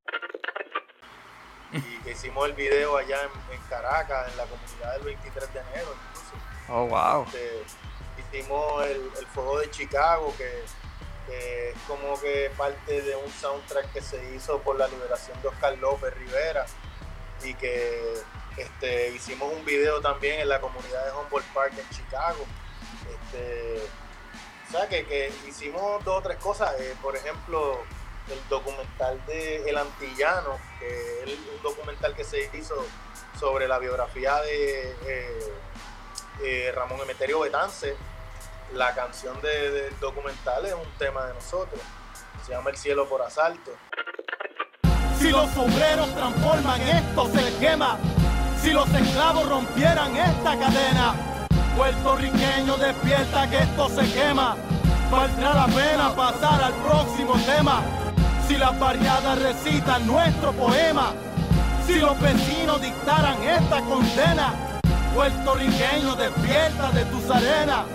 [1.73, 3.17] Y que hicimos el video allá
[3.51, 6.33] en, Caracas, en la comunidad del 23 de enero, incluso.
[6.69, 7.25] Oh, wow.
[7.25, 7.86] Este,
[8.39, 10.63] el, el, fuego de Chicago, que,
[11.29, 15.77] es como que parte de un soundtrack que se hizo por la liberación de Oscar
[15.77, 16.65] López Rivera
[17.43, 18.13] y que
[18.55, 22.45] este, hicimos un video también en la comunidad de Humboldt Park en Chicago.
[23.09, 23.81] Este,
[24.67, 26.73] o sea, que, hicimos dos o tres cosas.
[26.79, 27.79] Eh, por ejemplo,
[28.29, 32.85] el documental de El Antillano, que es un documental que se hizo
[33.39, 35.53] sobre la biografía de eh,
[36.43, 37.95] eh, Ramón Emeterio Betance,
[38.73, 41.79] la canción del documental es un tema de nosotros.
[42.45, 43.71] Se llama El cielo por asalto.
[45.19, 47.97] Si los sombreros transforman esto, se quema.
[48.61, 51.15] si los esclavos rompieran esta cadena.
[51.75, 54.55] Puertorriqueño despierta que esto se quema.
[55.11, 57.81] Valdrá la pena pasar al próximo tema.
[58.47, 61.13] Si las variadas recitan nuestro poema.
[61.85, 64.53] Si los vecinos dictaran esta condena.
[65.15, 67.85] Puertorriqueño despierta de tus arenas.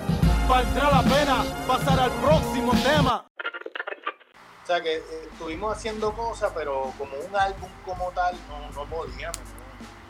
[0.52, 3.24] Valdrá la pena pasar al próximo tema.
[4.62, 8.90] O sea que eh, estuvimos haciendo cosas, pero como un álbum como tal, no, no
[8.90, 9.38] podíamos.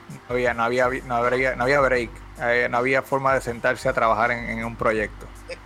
[0.09, 3.89] No había, no había, no había, no había break, eh, no había forma de sentarse
[3.89, 5.29] a trabajar en, en un proyecto.
[5.49, 5.59] Es,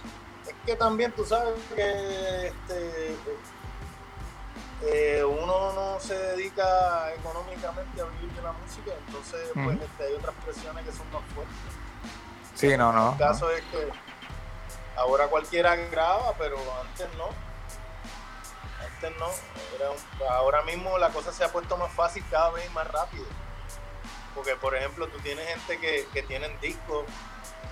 [0.47, 3.17] es, que también tú sabes que este,
[4.83, 10.13] eh, uno no se dedica económicamente a vivir de la música, entonces pues, este, hay
[10.13, 11.57] otras presiones que son más fuertes.
[12.55, 13.13] Sí, no, no.
[13.13, 14.06] El caso es que
[14.97, 17.29] ahora cualquiera graba, pero antes no.
[18.85, 19.31] Antes no.
[19.75, 23.25] Era ahora mismo la cosa se ha puesto más fácil cada vez más rápido.
[24.35, 27.07] Porque, por ejemplo, tú tienes gente que, que tienen discos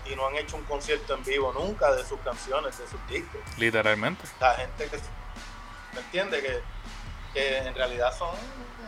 [0.07, 3.41] y no han hecho un concierto en vivo nunca de sus canciones, de sus discos.
[3.59, 4.25] Literalmente.
[4.41, 4.99] La gente que,
[5.93, 6.43] ¿me entiende?
[6.43, 6.63] Que,
[7.33, 8.35] que en realidad son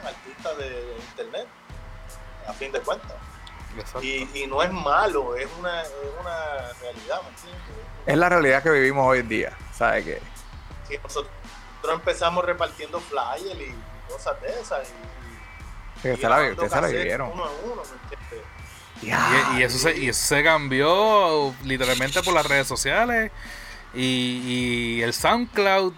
[0.05, 1.47] artistas de, internet,
[2.47, 3.16] a fin de cuentas.
[4.01, 7.95] Y, y no es malo, es una, es una realidad, ¿me entiendes?
[8.07, 10.22] Es la realidad que vivimos hoy en día, ¿sabes qué?
[10.88, 11.30] Sí, nosotros
[11.92, 13.74] empezamos repartiendo flyers y
[14.12, 14.88] cosas de esas.
[16.04, 17.32] Y, y la, usted se la vivieron.
[17.32, 18.46] Uno a uno, ¿me entiendes?
[19.02, 23.30] Y, y eso se, y eso se cambió literalmente por las redes sociales
[23.92, 25.92] y, y el SoundCloud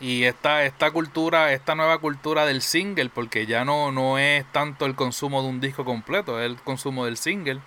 [0.00, 4.86] y esta, esta cultura, esta nueva cultura del single, porque ya no, no es tanto
[4.86, 7.60] el consumo de un disco completo, es el consumo del single.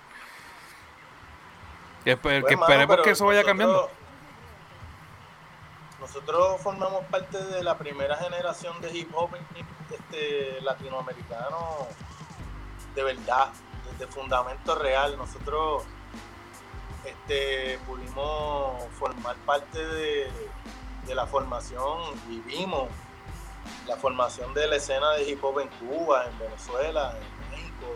[2.04, 3.90] Que, Pues, esperemos que eso vaya nosotros- cambiando.
[6.00, 9.30] Nosotros formamos parte de la primera generación de hip hop
[9.90, 11.86] este, latinoamericano
[12.94, 13.50] de verdad,
[13.92, 15.16] desde fundamento real.
[15.18, 15.84] Nosotros
[17.04, 20.30] este, pudimos formar parte de,
[21.06, 22.88] de la formación, vivimos
[23.86, 27.86] la formación de la escena de hip hop en Cuba, en Venezuela, en México,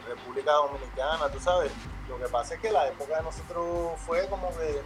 [0.00, 1.70] en República Dominicana, tú sabes.
[2.08, 4.80] Lo que pasa es que la época de nosotros fue como que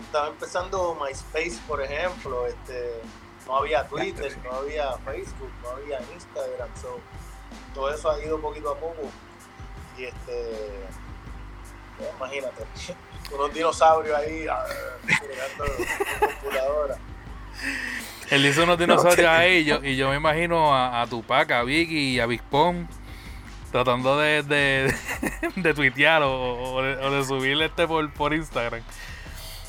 [0.00, 3.00] estaba empezando MySpace, por ejemplo, este,
[3.46, 7.00] no había Twitter, no había Facebook, no había Instagram, so,
[7.74, 9.02] todo eso ha ido poquito a poco.
[9.98, 10.70] Y este,
[11.96, 12.64] pues, imagínate,
[13.34, 14.64] unos dinosaurios ahí ah,
[15.02, 15.74] jugando
[16.20, 16.98] con computadora.
[18.30, 21.62] Él hizo unos dinosaurios ahí y yo, y yo me imagino a, a Tupac, a
[21.62, 22.86] Vicky y a Big Pong
[23.72, 24.94] tratando de, de,
[25.56, 28.82] de tuitear o, o de, o de subirle este por, por Instagram.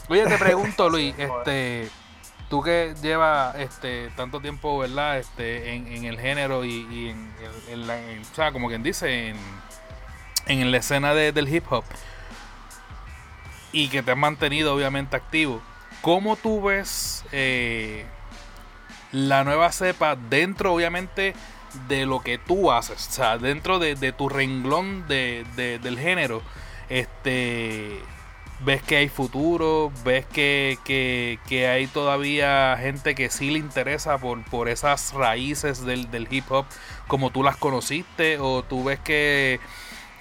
[0.10, 1.90] Oye, te pregunto, Luis, este,
[2.50, 5.18] tú que llevas este tanto tiempo, ¿verdad?
[5.20, 7.18] Este, en, en el género y, y en,
[7.68, 9.38] en- en la, en- o sea, como quien dice, en,
[10.48, 11.84] en la escena de- del hip hop
[13.74, 15.62] y que te has mantenido obviamente activo,
[16.02, 18.06] ¿cómo tú ves eh,
[19.12, 21.34] la nueva cepa dentro obviamente
[21.88, 23.08] de lo que tú haces?
[23.08, 26.42] O sea, dentro de, de tu renglón de, de- del género,
[26.90, 28.00] este...
[28.60, 29.92] ¿Ves que hay futuro?
[30.04, 35.86] ¿Ves que, que- que hay todavía gente que sí le interesa por, por esas raíces
[35.86, 36.66] del, del hip hop
[37.08, 38.40] como tú las conociste?
[38.40, 39.60] ¿O tú ves que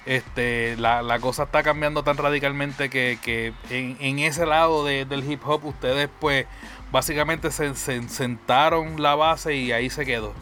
[0.05, 5.05] este, la, la cosa está cambiando tan radicalmente que, que en, en ese lado de-
[5.05, 6.45] del hip hop ustedes pues
[6.91, 10.35] básicamente se, se sentaron la base y ahí se quedó?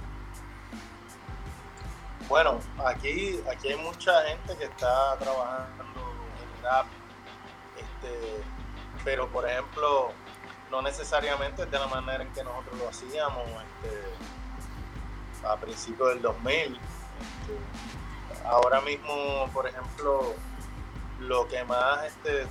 [2.27, 6.01] Bueno, aquí, aquí hay mucha gente que está trabajando
[6.41, 6.87] en rap,
[7.77, 8.43] este,
[9.03, 10.09] pero por ejemplo,
[10.71, 16.75] no necesariamente de la manera en que nosotros lo hacíamos este, a principios del 2000.
[16.75, 20.33] Este, ahora mismo, por ejemplo,
[21.19, 22.47] lo que más este,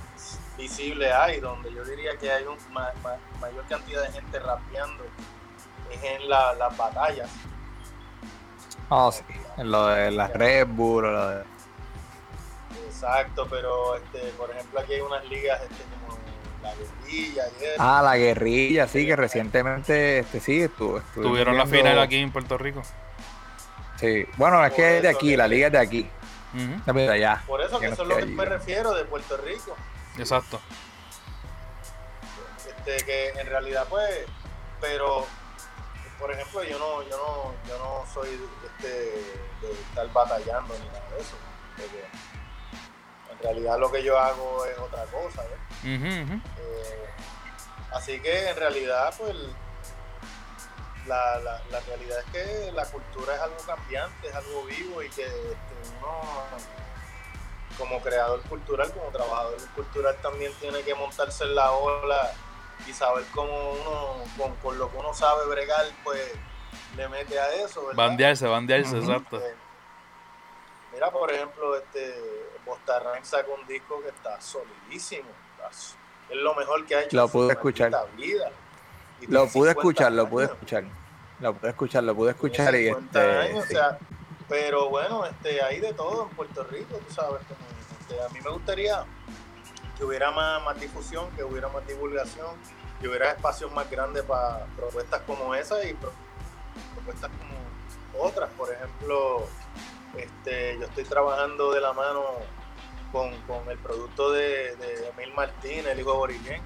[0.57, 2.93] visible hay, donde yo diría que hay una
[3.41, 5.03] mayor cantidad de gente rapeando,
[5.91, 7.29] es en la- las batallas.
[8.89, 9.23] Oh, sí.
[9.57, 11.43] En lo de las Red Bull, o lo de-
[12.87, 16.17] Exacto, pero este, por ejemplo aquí hay unas ligas este, como
[16.63, 17.75] la guerrilla y eso.
[17.77, 21.01] Ah, la guerrilla, sí, que recientemente este, sí estuvo.
[21.13, 22.81] Tuvieron la viendo- final aquí en Puerto Rico.
[23.99, 26.09] Sí, bueno, es Por que es de aquí, que- la liga es de aquí.
[26.93, 27.43] Mira, allá.
[27.45, 29.75] Por eso que que eso es lo que me refiero de Puerto Rico.
[30.17, 30.59] Exacto.
[32.65, 34.25] Este, que en realidad pues,
[34.79, 35.25] pero
[36.19, 41.09] por ejemplo yo no, yo no, yo no soy este, de estar batallando ni nada
[41.11, 41.35] de eso.
[41.75, 42.05] Porque
[43.31, 45.43] en realidad lo que yo hago es otra cosa,
[45.83, 46.41] ujú.
[46.57, 47.09] Eh,
[47.91, 49.35] así que en realidad, pues,
[51.05, 55.09] la, la, la realidad es que la cultura es algo cambiante, es algo vivo y
[55.09, 56.21] que este, uno
[57.77, 62.33] como creador cultural, como trabajador cultural también tiene que montarse en la ola
[62.87, 66.21] y saber cómo uno, con, lo que uno sabe bregar, pues
[66.95, 67.81] le mete a eso.
[67.87, 67.95] ¿verdad?
[67.95, 69.37] Bandearse, bandearse, exacto.
[69.37, 69.55] Eh,
[70.93, 72.15] mira, por ejemplo, este
[72.65, 75.29] Bostarran sacó un disco que está solidísimo.
[76.29, 77.91] es lo mejor que ha hecho lo pude escuchar.
[78.17, 78.51] vida.
[79.27, 80.83] Lo pude escuchar, lo pude escuchar.
[81.39, 83.77] Lo pude escuchar, lo pude escuchar y este,
[84.47, 87.41] pero bueno, este, hay de todo en Puerto Rico, tú sabes.
[87.99, 89.05] Este, a mí me gustaría
[89.97, 92.47] que hubiera más, más difusión, que hubiera más divulgación,
[92.99, 95.95] que hubiera espacios más grandes para propuestas como esa y
[96.93, 98.49] propuestas como otras.
[98.51, 99.47] Por ejemplo,
[100.17, 102.23] este, yo estoy trabajando de la mano
[103.11, 103.31] con,
[103.69, 104.71] el producto de,
[105.17, 106.61] Emil Martín, el hijo de Boriquén.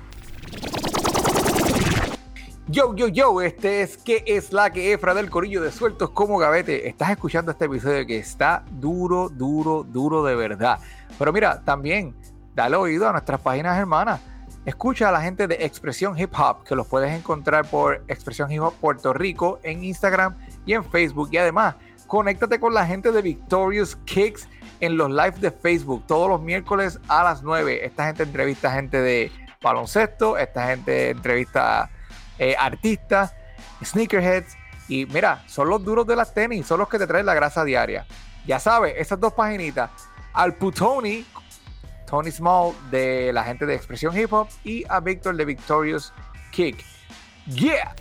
[2.68, 6.38] Yo, yo, yo, este es que es la que Efra del Corillo de Sueltos como
[6.38, 6.88] Gavete.
[6.88, 10.80] Estás escuchando este episodio que está duro, duro, duro de verdad.
[11.18, 12.16] Pero mira, también
[12.56, 14.22] dale oído a nuestras páginas hermanas.
[14.66, 18.62] Escucha a la gente de Expresión Hip Hop, que los puedes encontrar por Expresión Hip
[18.62, 20.36] Hop Puerto Rico en Instagram
[20.66, 21.30] y en Facebook.
[21.32, 21.76] Y además,
[22.08, 24.48] conéctate con la gente de Victorious Kicks
[24.80, 27.86] en los live de Facebook todos los miércoles a las 9.
[27.86, 29.32] Esta gente entrevista a gente de
[29.62, 31.90] baloncesto, esta gente entrevista
[32.38, 33.34] eh, artistas,
[33.84, 34.58] sneakerheads.
[34.88, 37.64] Y mira, son los duros de las tenis, son los que te traen la grasa
[37.64, 38.06] diaria.
[38.46, 39.92] Ya sabes, esas dos paginitas.
[40.34, 41.26] Al Putoni,
[42.10, 46.12] Tony Small de la gente de Expresión Hip Hop y a Victor de Victorious
[46.52, 46.84] Kick.
[47.46, 47.96] ¡Yeah!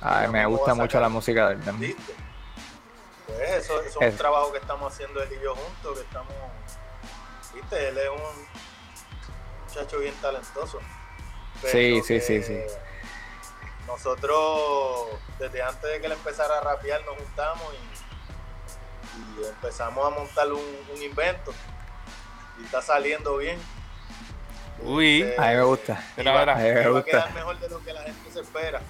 [0.00, 1.78] Ay, me gusta mucho la música del tema.
[1.78, 6.34] Pues eso, es un trabajo que estamos haciendo él y yo juntos, que estamos...
[7.54, 7.88] ¿Viste?
[7.88, 10.80] Él es un muchacho bien talentoso.
[11.62, 12.58] Sí, sí, sí, sí.
[13.86, 15.06] Nosotros,
[15.38, 18.03] desde antes de que él empezara a rapear, nos juntamos y,
[19.48, 21.52] empezamos a montar un, invento.
[22.60, 23.58] Y está saliendo bien.
[24.82, 26.04] Uy, este, a mí me gusta.
[26.16, 28.80] Y va, a quedar mejor de lo que la gente se espera.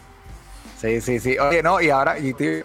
[0.78, 1.38] Sí, sí, sí.
[1.38, 2.64] Oye, no, y ahora, y te,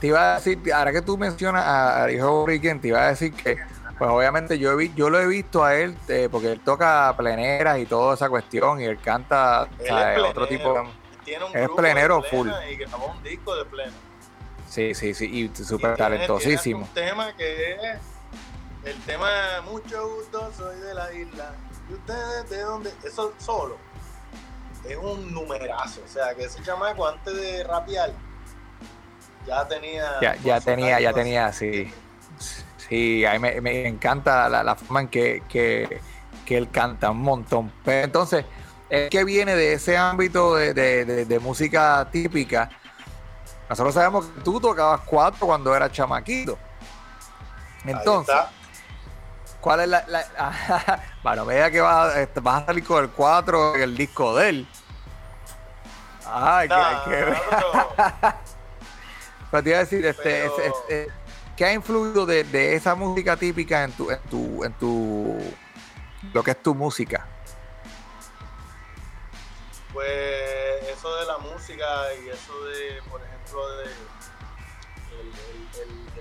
[0.00, 3.34] iba a decir, ahora que tú mencionas a, a hijo Riquen, te iba a decir
[3.34, 3.58] que
[4.02, 7.78] pues obviamente yo, he, yo lo he visto a él eh, porque él toca pleneras
[7.78, 9.68] y toda esa cuestión y él canta
[10.28, 10.88] otro tipo de...
[11.24, 12.48] Tiene un es plenero full.
[12.68, 13.92] Y grabó un disco de pleno.
[14.72, 16.86] Sí, sí, sí, y súper talentosísimo.
[16.86, 17.98] un tema que es
[18.84, 19.28] el tema
[19.70, 21.54] Mucho gusto, soy de la isla.
[21.90, 22.90] ¿Y ustedes de dónde?
[23.04, 23.76] Eso solo
[24.88, 26.00] es un numerazo.
[26.04, 28.12] O sea, que ese chamaco antes de rapear
[29.46, 30.04] ya tenía.
[30.20, 31.92] Ya, ya tenía, ya tenía, sí.
[32.76, 36.00] Sí, a mí me, encanta la, forma en que,
[36.46, 37.72] él canta un montón.
[37.84, 38.44] Pero entonces,
[38.88, 42.70] es que viene de ese ámbito de, música típica.
[43.72, 46.58] Nosotros sabemos que tú tocabas cuatro cuando eras chamaquito.
[47.86, 48.36] Entonces,
[49.62, 51.00] ¿cuál es la.
[51.22, 51.78] bueno, vea que
[52.20, 54.68] este, vas, a salir con el cuatro en el disco de él.
[56.26, 57.34] Ay, que.
[59.50, 61.08] Pero te iba a decir, este, este
[61.56, 65.38] ¿Qué ha influido de, esa música típica en tu, en tu, en tu,
[66.34, 67.26] lo que es tu música?
[69.94, 71.84] Pues eso de la música
[72.22, 73.00] y eso de,
[73.52, 73.90] por ejemplo, de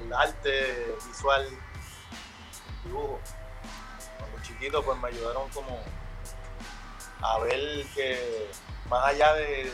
[0.02, 1.48] el, arte visual,
[2.84, 3.20] dibujo.
[4.20, 5.80] Cuando chiquito, pues me ayudaron como
[7.22, 8.50] a ver que
[8.90, 9.72] más allá de,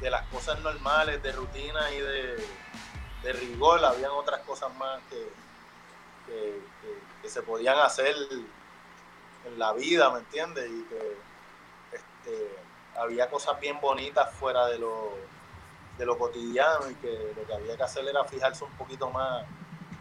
[0.00, 2.44] de las cosas normales, de rutina y de
[3.22, 5.28] de rigor, habían otras cosas más que,
[7.22, 8.16] que, se podían hacer
[9.46, 10.68] en la vida, ¿me entiendes?
[10.68, 11.16] Y que
[11.92, 12.56] este,
[12.98, 15.12] había cosas bien bonitas fuera de lo,
[16.00, 19.44] de lo cotidiano y que lo que había que hacer era fijarse un poquito más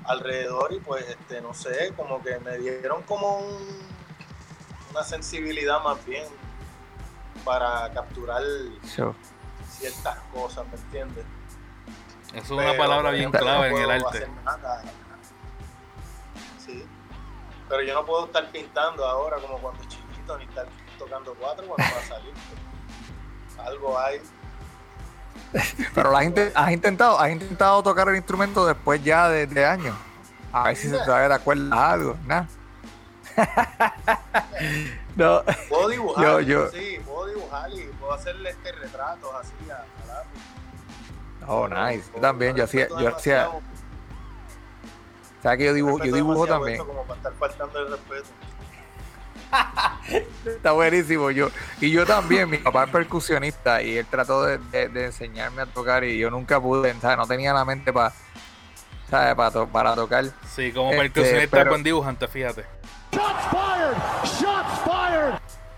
[0.06, 3.42] alrededor y pues, este, no sé, como que me dieron como
[4.90, 6.26] una sensibilidad más bien
[7.44, 8.42] para capturar
[9.68, 11.26] ciertas cosas, ¿me entiendes?
[12.34, 14.28] Eso es una palabra bien clave en el arte.
[16.66, 16.86] Sí.
[17.68, 20.66] Pero yo no puedo estar pintando ahora como cuando chiquito, ni estar
[20.98, 22.34] tocando cuatro cuando va a salir.
[23.58, 24.22] Algo hay.
[25.96, 29.96] Pero la gente, has intentado, has intentado tocar el instrumento después ya de, años.
[30.52, 32.48] A ver si se te de acuerdo a algo, nada.
[35.16, 35.44] no.
[35.70, 39.78] Puedo dibujar, yo, sí, puedo dibujar y puedo hacerle este retratos así a,
[40.14, 40.24] a
[41.52, 42.04] Oh, nice.
[42.14, 43.50] Yo también, yo hacía, yo hacía.
[45.42, 46.78] ¿Sabes que yo dibujo, yo dibujo también?
[46.78, 48.30] Como para estar faltando el respeto.
[50.46, 51.32] Está buenísimo.
[51.32, 51.50] Yo,
[51.82, 54.60] y yo también, mi papá es percusionista y él trató de,
[55.06, 57.18] enseñarme a tocar y yo nunca pude, ¿sabes?
[57.18, 58.14] no tenía la mente para
[59.10, 59.36] ¿sabes?
[59.36, 60.26] Para, to- para tocar.
[60.56, 62.66] Sí, como Este, percusionista pero- buen dibujante, fíjate.
[63.12, 63.98] Shots fired!
[64.24, 65.34] Shots fired!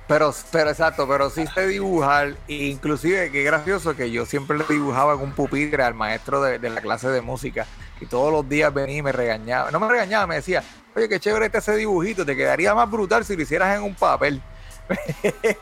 [0.08, 2.36] Pero, pero exacto, pero sí sé dibujar.
[2.50, 6.60] e Inclusive, qué gracioso que yo siempre le dibujaba en un pupitre al maestro de,
[6.60, 7.66] de la clase de música.
[8.02, 9.72] Y todos los días venía y me regañaba.
[9.72, 10.62] No me regañaba, me decía,
[10.96, 12.26] oye, qué chévere este ese dibujito.
[12.26, 14.42] Te quedaría más brutal si lo hicieras en un papel.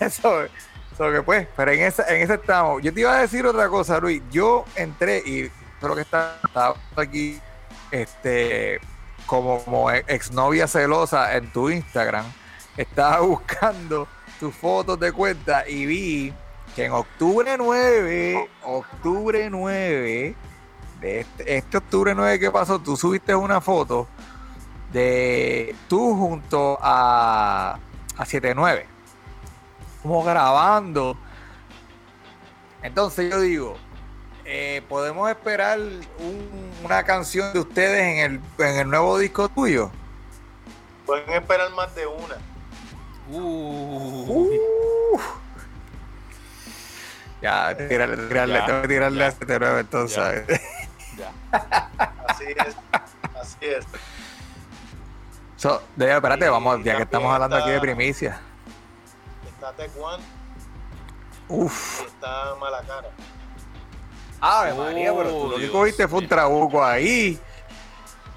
[0.00, 0.44] eso,
[0.92, 2.82] eso que pues, pero en esa, en ese estamos.
[2.82, 4.22] Yo te iba a decir otra cosa, Luis.
[4.30, 5.50] Yo entré y
[5.80, 7.40] creo que está, estaba aquí,
[7.90, 8.80] este,
[9.26, 12.24] como, exnovia celosa en tu Instagram
[12.76, 14.08] estaba buscando
[14.40, 16.32] tus fotos de cuenta y vi
[16.74, 20.34] que en octubre 9, octubre 9,
[21.00, 24.08] de este, este octubre 9 que pasó, tú subiste una foto
[24.92, 27.78] de tú junto a,
[28.16, 28.86] a 79,
[30.02, 31.16] como grabando.
[32.82, 33.76] Entonces yo digo,
[34.44, 39.90] eh, podemos esperar un- una canción de ustedes en el, en el nuevo disco tuyo.
[41.06, 42.36] Pueden esperar más de una.
[43.30, 45.18] Uh.
[47.40, 50.44] Ya, tirarle, tirarle, Ya, tengo que tirarle ya, a 79 entonces.
[51.18, 51.32] ya.
[52.28, 52.76] Así es.
[53.40, 53.84] Así es.
[55.62, 58.40] So, de- espérate, vamos, ya que estamos hablando aquí de primicia.
[59.46, 60.20] Está Tecuan
[61.46, 62.00] Uf.
[62.02, 63.08] y está Malacara.
[64.40, 67.38] Ave María, pero tú lo que cogiste fue un trabuco ahí.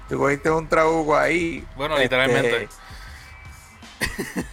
[0.08, 1.66] Tú cogiste un trabuco ahí.
[1.74, 2.68] Bueno, Este, literalmente.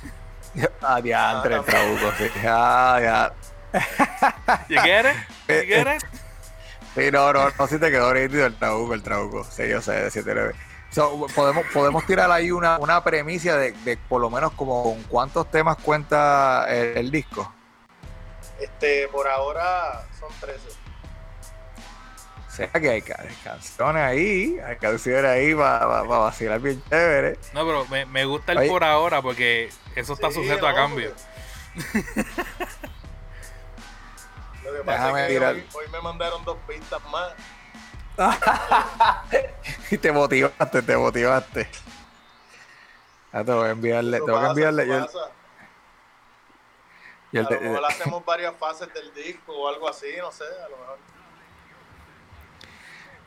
[0.82, 2.30] Ah, diantre, el trabuco, sí.
[2.47, 3.34] Ah, ya.
[4.69, 5.15] ¿Y quieres?
[5.47, 6.03] Eh, ¿Y quieres?
[6.95, 9.43] Sí, no, no, no, si te quedó nítido el trabuco, el trabuco.
[9.43, 10.55] Sí, yo sé, de 79.
[10.93, 15.01] So, podemos, podemos tirar ahí una, una premisa de, de por lo menos como con
[15.03, 17.51] cuántos temas cuenta el, el disco.
[18.59, 20.59] Este, por ahora son 13.
[22.47, 27.39] O sea que hay, ca- hay canciones ahí, hay canciones ahí para vacilar bien chévere.
[27.53, 28.69] No, pero me, me gusta el Oye.
[28.69, 31.11] por ahora porque eso está Sí, sujeto a cambio.
[34.63, 37.33] Lo que pasa Déjame es que hoy me mandaron dos pistas más.
[39.91, 41.68] Y te motivaste, te motivaste.
[43.32, 44.88] Ya te voy a enviarle, tengo que pasa, enviarle.
[44.88, 45.07] Yo,
[47.32, 50.43] yo a te- lo mejor hacemos varias fases del disco o algo así, no sé,
[50.43, 50.97] a lo mejor.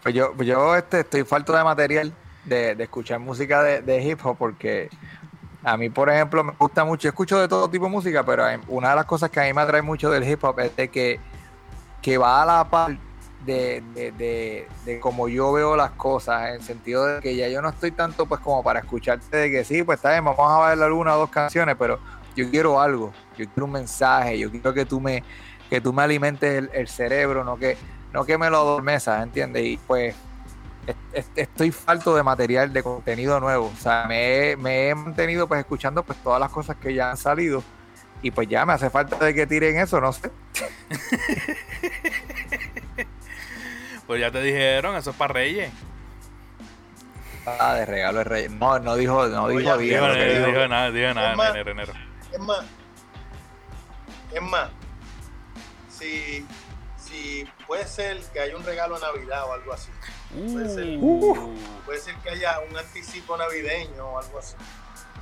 [0.03, 2.13] Pues yo, pues yo este, estoy falto de material
[2.45, 4.89] de, de escuchar música de, de hip hop porque
[5.65, 8.45] a mí, por ejemplo, me gusta mucho, yo escucho de todo tipo de música, pero
[8.69, 10.89] una de las cosas que a mí me atrae mucho del hip hop es de
[10.89, 11.19] que,
[12.03, 12.97] que va a la par
[13.47, 17.49] de, de, de, de como yo veo las cosas, en el sentido de que ya
[17.49, 20.51] yo no estoy tanto pues como para escucharte de que sí, pues está bien, vamos
[20.51, 21.99] a bailar una o dos canciones, pero
[22.35, 25.23] yo quiero algo, yo quiero un mensaje, yo quiero que tú me,
[25.71, 27.79] que tú me alimentes el, el cerebro, no que,
[28.13, 29.65] no que me lo adormezas, ¿entiendes?
[29.65, 30.15] Y pues
[30.87, 33.73] est- est- estoy falto de material, de contenido nuevo.
[33.75, 37.11] O sea, me he, me he mantenido pues escuchando pues todas las cosas que ya
[37.11, 37.63] han salido.
[38.23, 40.31] Y pues ya me hace falta de que tiren eso, no sé.
[44.07, 45.73] Pues ya te dijeron, eso es para Reyes.
[47.47, 48.49] Ah, de regalo de rey.
[48.49, 50.01] No, no dijo, no Oye, dijo bien.
[50.01, 50.69] Dijo, que dijo, dijo.
[50.69, 51.93] nada, dijo nada, más- enero, enero.
[52.33, 52.65] Es más,
[54.33, 54.69] es más,
[55.89, 56.45] si,
[56.99, 59.91] si puede ser que haya un regalo de Navidad o algo así,
[60.53, 60.99] Puede ser.
[61.01, 61.55] Uh,
[61.85, 64.57] puede ser que haya un anticipo navideño o algo así.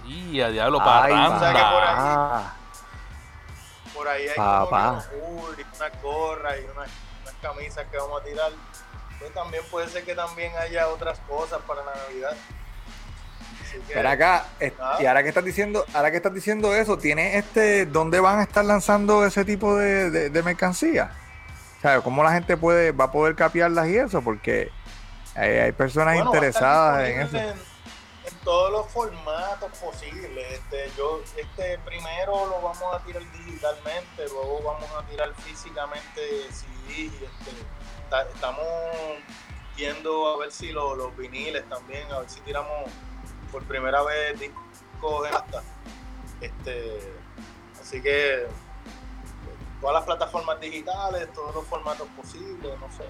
[0.06, 2.56] y a diablo, Ay, O sea que por ahí- papá.
[3.94, 4.86] Por ahí hay Papá.
[4.88, 6.88] como que unos hoodies, unas gorras y unas,
[7.22, 8.50] unas camisas que vamos a tirar.
[9.18, 12.36] Pues también puede ser que también haya otras cosas para la Navidad.
[13.88, 14.46] Que- Ven acá,
[14.80, 14.98] Ah.
[15.00, 18.42] y ahora que estás diciendo, ahora que estás diciendo eso, ¿tienes este, dónde van a
[18.44, 21.10] estar lanzando ese tipo de, de, de mercancía?
[21.78, 24.22] O sea, ¿cómo la gente puede, va a poder capiarlas y eso?
[24.22, 24.70] Porque
[25.34, 27.36] hay, hay personas Bueno, interesadas en eso.
[27.36, 30.52] En, en todos los formatos posibles.
[30.52, 36.20] Este, yo, este primero lo vamos a tirar digitalmente, luego vamos a tirar físicamente
[36.52, 36.92] CD.
[36.96, 37.50] y Este,
[38.10, 38.64] ta- estamos
[39.76, 42.90] viendo a ver si lo- los viniles también, a ver si tiramos
[43.50, 45.62] por primera vez discos en esta.
[46.40, 47.12] Este,
[47.80, 48.46] así que
[49.80, 53.04] todas las plataformas digitales, todos los formatos posibles, no sé.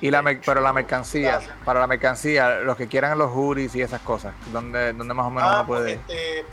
[0.00, 4.02] Y la pero la mercancía, para la mercancía, los que quieran los hoodies y esas
[4.02, 5.96] cosas, ¿dónde, dónde más o menos Ah, uno puede?
[5.98, 6.44] pues, este,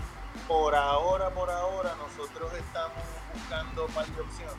[0.48, 4.56] por ahora, por ahora, nosotros estamos buscando un par de opciones.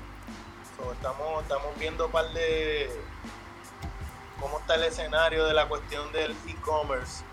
[0.76, 2.90] So, estamos, estamos viendo un par de
[4.40, 7.24] cómo está el escenario de la cuestión del e-commerce.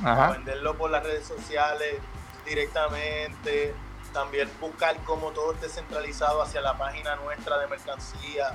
[0.00, 1.96] Venderlo por las redes sociales
[2.44, 3.74] directamente.
[4.12, 8.54] también buscar cómo todo esté centralizado hacia la página nuestra de mercancía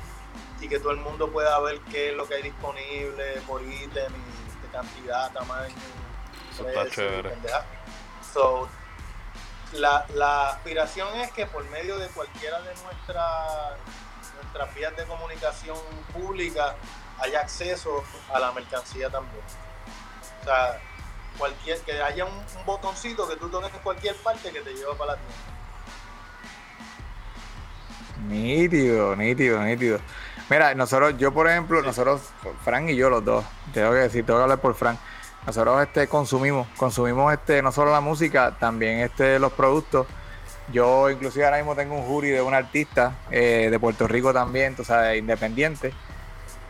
[0.59, 4.11] y que todo el mundo pueda ver qué es lo que hay disponible por ítem
[4.11, 5.75] y de cantidad, tamaño.
[6.51, 7.35] Eso está chévere.
[8.33, 8.67] So,
[9.73, 13.73] la, la, aspiración es que por medio de cualquiera de nuestras
[14.43, 15.77] nuestras vías de comunicación
[16.13, 16.75] pública
[17.19, 19.43] haya acceso a la mercancía también.
[20.41, 20.79] O sea,
[21.37, 25.13] cualquier, que haya un, botoncito que tú toques en cualquier parte que te lleve para
[25.13, 25.35] la tienda.
[28.27, 29.99] Nítido, nítido, nítido.
[30.49, 32.21] Mira, nosotros, yo por ejemplo, nosotros,
[32.63, 34.99] Frank y yo los dos, tengo que decir, tengo que hablar por Frank.
[35.45, 40.07] Nosotros este consumimos, consumimos este no solo la música, también este los productos.
[40.71, 44.75] Yo inclusive ahora mismo tengo un jury de un artista eh, de Puerto Rico también,
[44.75, 45.93] tú sabes, independiente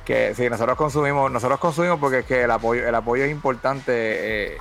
[0.04, 4.54] que sí, nosotros consumimos, nosotros consumimos porque es que el apoyo, el apoyo es importante
[4.56, 4.58] eh,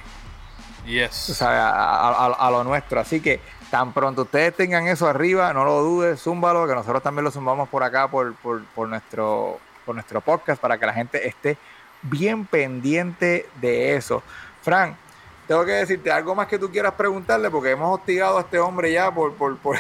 [0.86, 1.42] yes.
[1.42, 3.00] a, lo nuestro.
[3.00, 7.24] Así que tan pronto ustedes tengan eso arriba, no lo dudes, zúmbalo, que nosotros también
[7.24, 11.56] lo zumbamos por acá por, por, nuestro, por nuestro podcast para que la gente esté
[12.02, 14.22] bien pendiente de eso.
[14.62, 14.96] Frank,
[15.52, 18.90] tengo que decirte algo más que tú quieras preguntarle porque hemos hostigado a este hombre
[18.90, 19.78] ya por, por, por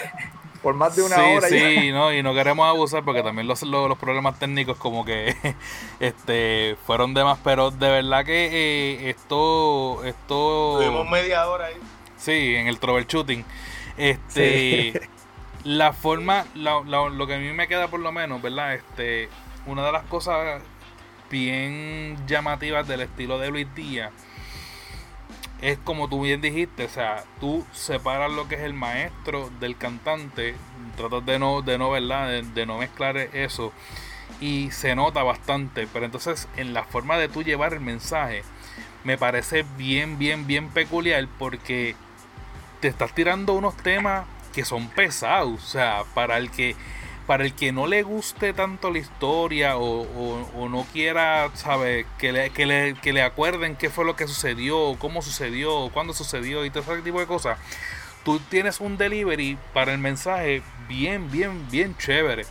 [0.62, 1.48] por más de una hora.
[1.48, 5.34] Sí, no, y no queremos abusar porque también los, los, problemas técnicos como que
[5.98, 10.76] este fueron de más, pero de verdad que eh, esto, esto...
[10.78, 11.76] Tuvimos media hora ahí.
[12.18, 13.44] Sí, en el troubleshooting.
[13.96, 15.08] Este,
[15.64, 18.74] la forma, lo que a mí me queda por lo menos, ¿verdad?
[18.74, 19.30] Este,
[19.66, 20.62] una de las cosas
[21.30, 24.12] bien llamativas del estilo de Luis Díaz
[25.62, 29.76] es como tú bien dijiste, o sea, tú separas lo que es el maestro del
[29.76, 30.56] cantante,
[30.96, 32.42] tratas de no, de no, ¿verdad?
[32.42, 33.72] De, no mezclar eso
[34.40, 38.42] y se nota bastante, pero entonces en la forma de tú llevar el mensaje
[39.04, 41.94] me parece bien, bien, bien peculiar porque
[42.80, 46.74] te estás tirando unos temas que son pesados, o sea, para el que
[47.26, 52.06] para el que no le guste tanto la historia o, no quiera, ¿sabe?
[52.18, 56.12] Que le, que, le, que le acuerden qué fue lo que sucedió, cómo sucedió, cuándo
[56.12, 57.58] sucedió y todo ese tipo de cosas,
[58.24, 62.46] tú tienes un delivery para el mensaje bien, bien, bien chévere.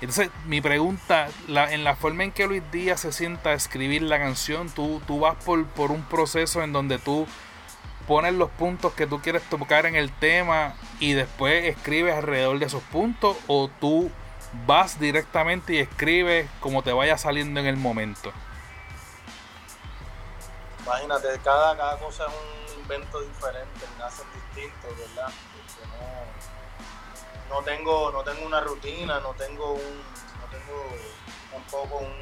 [0.00, 4.18] Entonces, mi pregunta, en la forma en que Luis Díaz se sienta a escribir la
[4.18, 7.26] canción, tú, tú vas por, por un proceso en donde tú
[8.06, 12.66] pones los puntos que tú quieres tocar en el tema y después escribes alrededor de
[12.66, 14.10] esos puntos o tú
[14.66, 18.32] vas directamente y escribes como te vaya saliendo en el momento.
[20.84, 22.32] Imagínate, cada, cada cosa es
[22.74, 25.32] un invento diferente, nacen distintos, ¿verdad?
[27.48, 29.98] no, no, tengo, no tengo una rutina, no tengo un,
[30.40, 30.84] no tengo
[31.52, 32.12] tampoco un,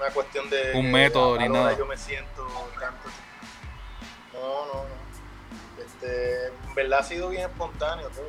[0.00, 1.76] una cuestión de un método ni nada.
[1.76, 2.44] Yo me siento
[2.80, 3.08] tanto
[4.32, 5.82] no, no, no.
[5.82, 8.26] Este, en verdad ha sido bien espontáneo todo.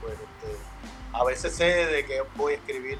[0.00, 0.58] Pues, este,
[1.12, 2.98] a veces sé de qué voy a escribir.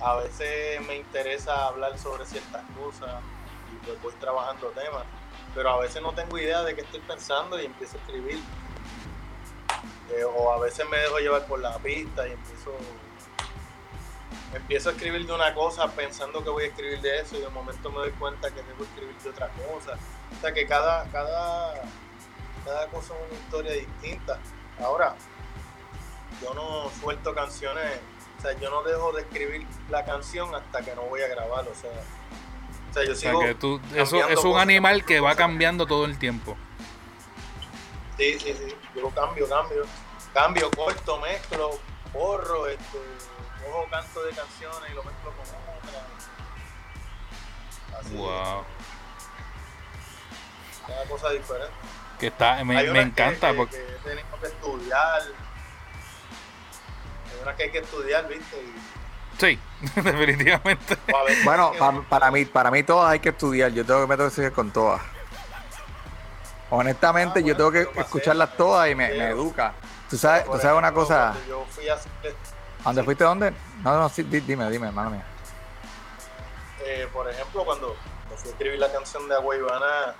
[0.00, 3.22] A veces me interesa hablar sobre ciertas cosas
[3.72, 5.04] y pues voy trabajando temas.
[5.54, 8.38] Pero a veces no tengo idea de qué estoy pensando y empiezo a escribir.
[10.10, 12.76] Eh, o a veces me dejo llevar por la pista y empiezo
[14.52, 17.48] empiezo a escribir de una cosa pensando que voy a escribir de eso y de
[17.48, 19.98] momento me doy cuenta que debo escribir de otra cosa.
[20.36, 21.82] O sea que cada, cada,
[22.64, 24.38] cada cosa es una historia distinta.
[24.80, 25.14] Ahora,
[26.42, 28.00] yo no suelto canciones,
[28.38, 31.66] o sea, yo no dejo de escribir la canción hasta que no voy a grabar,
[31.66, 31.90] o sea,
[32.90, 33.42] o sea yo sigo.
[33.94, 36.56] eso es un animal que va cambiando todo el tiempo.
[38.18, 39.84] Sí, sí, sí, yo cambio, cambio,
[40.32, 41.78] cambio, corto, mezclo,
[42.12, 42.98] borro, este
[43.64, 46.06] cojo canto de canciones y lo mezclo con otra.
[47.98, 48.64] Así wow.
[50.86, 51.72] Cada cosa diferente.
[52.18, 55.22] Que está, me, me encanta que, porque que tenemos que estudiar.
[57.30, 58.56] Hay una que hay que estudiar, ¿viste?
[59.38, 59.58] Sí,
[60.00, 60.96] definitivamente.
[61.44, 61.72] Bueno,
[62.08, 63.72] para, mí, para mí todas hay que estudiar.
[63.72, 65.00] Yo tengo que meterse con todas.
[66.70, 69.74] Honestamente, ah, yo tengo que escucharlas todas y me, me educa.
[70.08, 71.34] Tú sabes, tú sabes una cosa.
[71.48, 71.98] Yo fui a
[72.84, 73.52] dónde fuiste dónde?
[73.82, 75.22] No, no, sí, dime, dime, hermano mío.
[76.84, 77.96] Eh, por ejemplo, cuando,
[78.36, 80.14] fui a escribir la canción de Agua Ivana.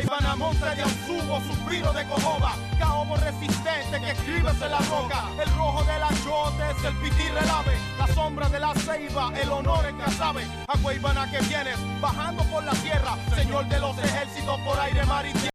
[0.00, 5.50] Ivana monta de subo, suspiro de cojoba, caobo resistente que escribes en la roca, el
[5.56, 9.98] rojo de la chotes, el pitir ave, la sombra de la ceiba, el honor en
[9.98, 10.46] Casabe,
[10.94, 15.32] Ivana que vienes, bajando por la tierra, señor de los ejércitos por aire, mar y
[15.32, 15.50] tierra.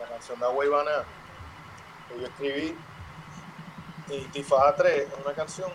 [0.00, 0.90] La canción de Agua Ivana
[2.08, 2.76] que yo escribí
[4.08, 5.70] y Tifada 3 es una canción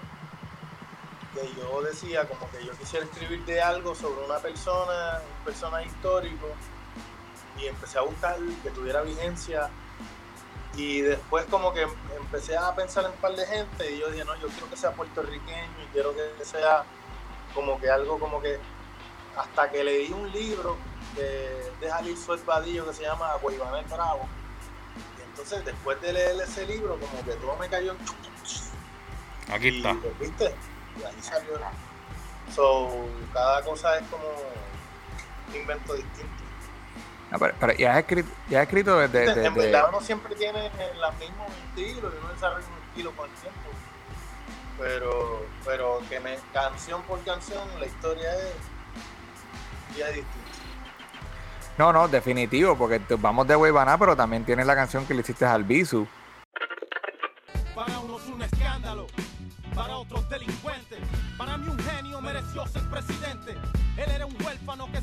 [1.33, 5.87] que yo decía como que yo quisiera escribir de algo sobre una persona, un personaje
[5.87, 6.47] histórico,
[7.57, 9.69] y empecé a buscar que tuviera vigencia
[10.77, 11.87] y después como que
[12.17, 14.75] empecé a pensar en un par de gente y yo dije, no, yo quiero que
[14.75, 16.83] sea puertorriqueño y quiero que sea
[17.53, 18.59] como que algo como que
[19.37, 20.77] hasta que leí un libro
[21.15, 24.27] de, de Jalil Suez Badillo que se llama Guaybanel Bravo.
[25.17, 29.53] Y entonces después de leer ese libro como que todo me cayó en...
[29.53, 29.95] Aquí y, está.
[30.01, 30.55] pues, ¿viste?
[30.99, 31.59] Y ahí salió.
[32.53, 34.25] So, cada cosa es como
[35.49, 36.34] un invento distinto.
[37.31, 40.35] No, pero, pero ya has escrito, ya has escrito desde, en desde- verdad uno siempre
[40.35, 40.69] tiene
[40.99, 43.59] los mismos estilos y uno desarrolla un estilo con el tiempo.
[44.77, 50.49] Pero, pero que me, canción por canción la historia es ya es distinta.
[51.77, 55.21] No, no, definitivo, porque te- vamos de Weibana, pero también tienes la canción que le
[55.21, 56.07] hiciste al Bisu.
[57.73, 59.07] Para unos un escándalo,
[59.73, 60.99] para otros delincuentes.
[61.37, 63.51] Para mí un genio mereció ser presidente.
[63.97, 64.54] Él era un que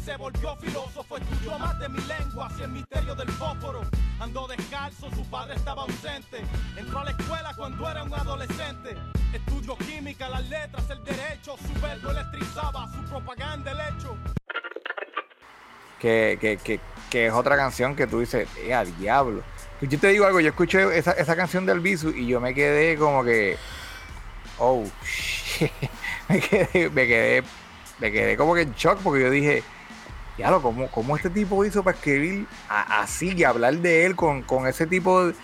[0.04, 3.82] se volvió filósofo, estudió más de mil lenguas y el misterio del fósforo.
[4.20, 6.42] Andó descalzo, su padre estaba ausente.
[6.76, 8.96] Entró a la escuela cuando era un adolescente.
[9.32, 11.56] Estudió química, las letras, el derecho.
[11.56, 14.16] Su verbo electrizaba, su propaganda el hecho.
[16.00, 19.42] que, que, que, que es otra canción que tú dices, ¡eh, al diablo!
[19.78, 22.54] Pues Yo te digo algo, yo escuché esa, esa canción del Bisu y yo me
[22.54, 23.56] quedé como que,
[24.58, 25.70] oh, shit.
[26.28, 27.42] me quedé, me quedé,
[28.00, 29.62] me quedé como que en shock porque yo dije,
[30.36, 34.66] diablo, ¿cómo, cómo este tipo hizo para escribir así y hablar de él con, con
[34.66, 35.34] ese tipo de,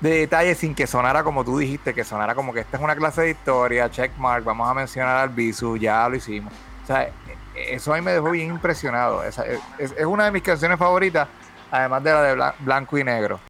[0.00, 2.94] de detalles sin que sonara como tú dijiste, que sonara como que esta es una
[2.96, 6.52] clase de historia, checkmark, vamos a mencionar al Bisu, ya lo hicimos.
[6.84, 7.10] O sea,
[7.54, 9.22] eso a mí me dejó bien impresionado.
[9.24, 11.26] Esa- es, es una de mis canciones favoritas,
[11.70, 13.40] además de la de Blan- Blanco y Negro.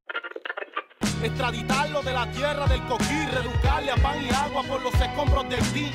[1.23, 5.61] extraditarlo de la tierra del coquí, reeducarle a pan y agua por los escombros del
[5.63, 5.93] Haití.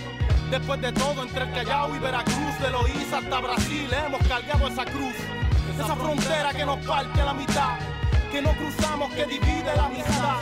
[0.53, 4.85] Después de todo, entre el Callao y Veracruz, de Loíza hasta Brasil, hemos cargado esa
[4.85, 5.15] cruz.
[5.73, 7.79] Esa frontera que nos parte a la mitad,
[8.31, 10.41] que no cruzamos, que divide la amistad.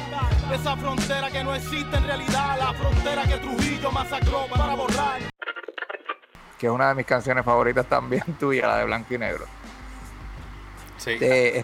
[0.53, 5.21] Esa frontera que no existe en realidad, la frontera que Trujillo masacró para borrar.
[6.59, 9.45] Que es una de mis canciones favoritas también tuya, la de Blanco y Negro.
[10.97, 11.11] Sí.
[11.21, 11.63] Eh,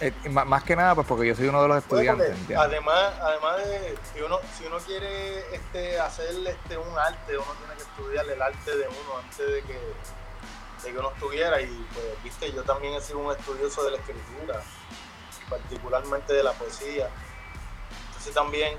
[0.00, 2.36] eh, más que nada, pues porque yo soy uno de los estudiantes.
[2.56, 7.74] además, además de si uno, si uno quiere este, hacer este, un arte, uno tiene
[7.74, 9.74] que estudiar el arte de uno antes de que,
[10.84, 11.60] de que uno estuviera.
[11.60, 14.62] Y pues, viste, yo también he sido un estudioso de la escritura,
[15.50, 17.08] particularmente de la poesía.
[18.08, 18.78] Entonces también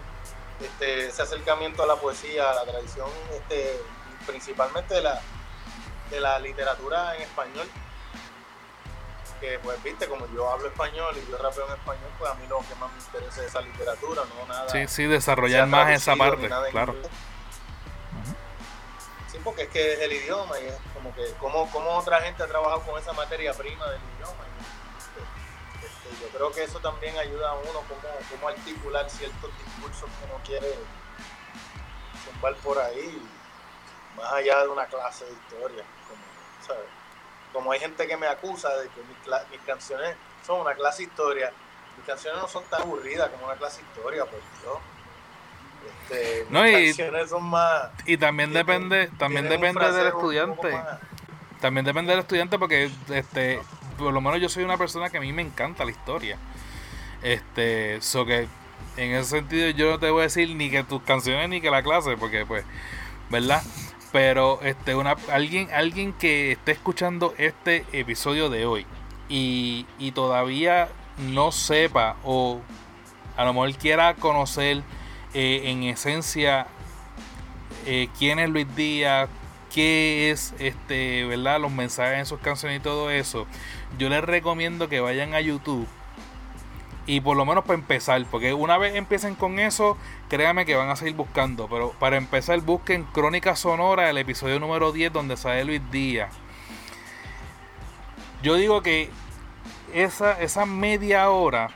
[0.62, 3.78] este, ese acercamiento a la poesía, a la tradición, este,
[4.26, 5.22] principalmente de la,
[6.10, 7.68] de la literatura en español,
[9.40, 12.46] que pues viste, como yo hablo español y yo rapeo en español, pues a mí
[12.48, 14.70] lo que más me interesa es esa literatura, no nada.
[14.70, 16.96] Sí, sí, desarrollar más esa parte, claro.
[19.32, 22.44] Sí, porque es que es el idioma y es como que cómo, cómo otra gente
[22.44, 24.44] ha trabajado con esa materia prima del idioma.
[24.98, 30.10] Este, este, yo creo que eso también ayuda a uno cómo, cómo articular ciertos discursos
[30.10, 30.76] que uno quiere
[32.26, 33.22] zumbar por ahí,
[34.18, 35.84] más allá de una clase de historia.
[36.08, 36.99] Como, ¿sabes?
[37.54, 41.52] Como hay gente que me acusa de que mis, mis canciones son una clase historia,
[41.98, 44.78] mis canciones no son tan aburridas como una clase historia, por Dios.
[46.10, 47.90] Este, No, mis y- canciones son más...
[48.06, 50.80] Y también depende, también depende del estudiante.
[51.62, 53.62] También depende del estudiante porque este
[53.98, 56.38] por lo menos yo soy una persona que a mí me encanta la historia.
[57.22, 58.48] Este, so que
[58.96, 61.70] en ese sentido yo no te voy a decir ni que tus canciones ni que
[61.70, 62.64] la clase porque pues,
[63.30, 63.62] ¿verdad?
[64.12, 68.86] Pero este una alguien alguien que esté escuchando este episodio de hoy
[69.30, 70.90] y, y todavía
[71.32, 72.60] no sepa o
[73.38, 74.84] a lo mejor quiera conocer
[75.34, 76.68] eh, en esencia
[77.86, 79.30] eh, quién es Luis Díaz,
[79.74, 81.60] qué es este, ¿verdad?
[81.60, 83.46] Los mensajes en sus canciones y todo eso.
[83.98, 85.88] Yo les recomiendo que vayan a YouTube
[87.10, 89.98] y por lo menos para empezar, porque una vez empiecen con eso,
[90.30, 94.92] créanme que van a seguir buscando, pero para empezar busquen Crónica Sonora, el episodio número
[94.92, 96.32] 10 donde sale Luis Díaz.
[98.44, 99.10] Yo digo que
[99.92, 101.72] esa, esa media hora,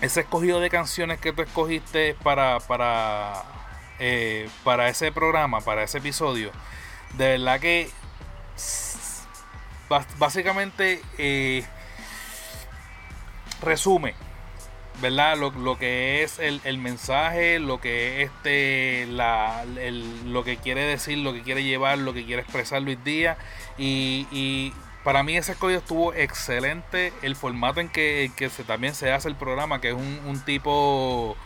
[0.00, 3.42] ese escogido de canciones que tú escogiste para, para,
[3.98, 6.52] eh, para ese programa, para ese episodio,
[7.14, 7.90] de verdad que
[10.16, 11.66] básicamente eh,
[13.60, 14.27] resume,
[15.00, 15.36] ¿verdad?
[15.38, 20.56] Lo, lo que es el, el mensaje, lo que es este, la, el- lo que
[20.58, 23.38] quiere decir, lo que quiere llevar, lo que quiere expresar Luis Díaz.
[23.78, 24.72] Y, y
[25.04, 27.12] para mí ese escogido estuvo excelente.
[27.22, 30.40] El formato en que, que se, también se hace el programa, que es un, un
[30.44, 31.36] tipo...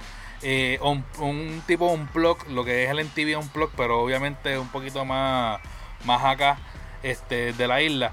[0.42, 4.58] eh, un, un tipo un blog, lo que es el MTV un blog, pero obviamente
[4.58, 5.60] un poquito más,
[6.04, 6.58] más acá
[7.02, 8.12] este, de la isla.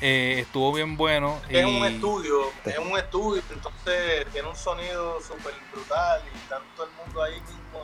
[0.00, 1.40] Eh, estuvo bien bueno.
[1.48, 6.86] Es un estudio, es un estudio, entonces tiene un sonido súper brutal y está todo
[6.86, 7.82] el mundo ahí mismo,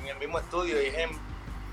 [0.00, 0.80] en el mismo estudio.
[0.80, 1.10] Y es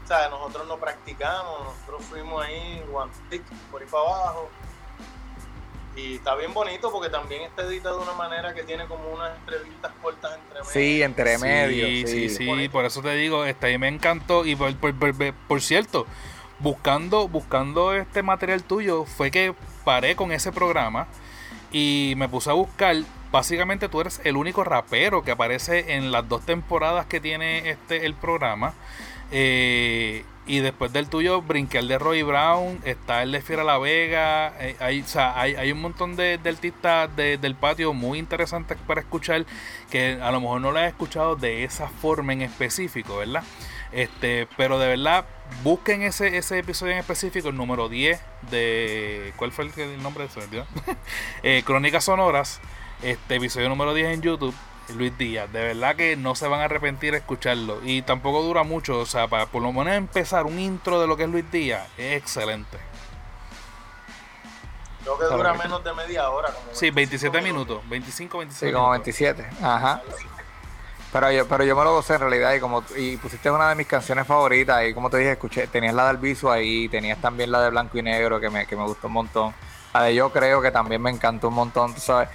[0.03, 4.49] o sea, nosotros no practicamos, nosotros fuimos ahí, one pick, por ahí para abajo.
[5.95, 9.37] Y está bien bonito porque también está editado de una manera que tiene como unas
[9.37, 10.71] entrevistas cortas entre medio.
[10.71, 11.85] Sí, entre medio.
[11.85, 14.45] Sí, sí, sí, por eso te digo, este ahí me encantó.
[14.45, 16.07] Y por, por, por cierto,
[16.61, 19.53] buscando, buscando este material tuyo, fue que
[19.83, 21.07] paré con ese programa
[21.71, 22.95] y me puse a buscar.
[23.31, 28.05] Básicamente tú eres el único rapero que aparece en las dos temporadas que tiene este
[28.05, 28.73] el programa.
[29.31, 33.77] Eh, y después del tuyo brinqué el de Roy Brown, está el de Fiera La
[33.77, 35.05] Vega, eh, hay,
[35.55, 39.45] hay, un montón de, artistas del patio muy interesantes para escuchar
[39.89, 43.43] que a lo mejor no lo has escuchado de esa forma en específico, ¿verdad?
[43.91, 45.25] Este, pero de verdad,
[45.63, 49.33] busquen ese, ese episodio en específico, el número 10 de.
[49.35, 50.41] ¿Cuál fue el, nombre de eso?
[51.43, 52.59] eh, Crónicas Sonoras,
[53.01, 54.55] este episodio número 10 en YouTube.
[54.95, 58.63] Luis Díaz, de verdad que no se van a arrepentir de escucharlo y tampoco dura
[58.63, 61.49] mucho, o sea, para por lo menos empezar un intro de lo que es Luis
[61.49, 62.77] Díaz, es excelente.
[65.03, 66.51] Creo que dura menos de media hora.
[66.51, 68.69] Como sí, 27 minutos, 25, 26.
[68.69, 70.01] Sí, como 27, ajá.
[71.11, 73.75] Pero yo, pero yo me lo gocé en realidad y como y pusiste una de
[73.75, 77.51] mis canciones favoritas y como te dije, escuché, tenías la del Viso ahí, tenías también
[77.51, 79.53] la de Blanco y Negro que me, que me gustó un montón.
[79.93, 82.29] La de Yo Creo que también me encantó un montón, tú sabes.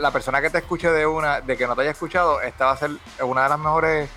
[0.00, 2.72] la persona que te escuche de una, de que no te haya escuchado, esta va
[2.72, 2.90] a ser
[3.20, 4.10] una de las mejores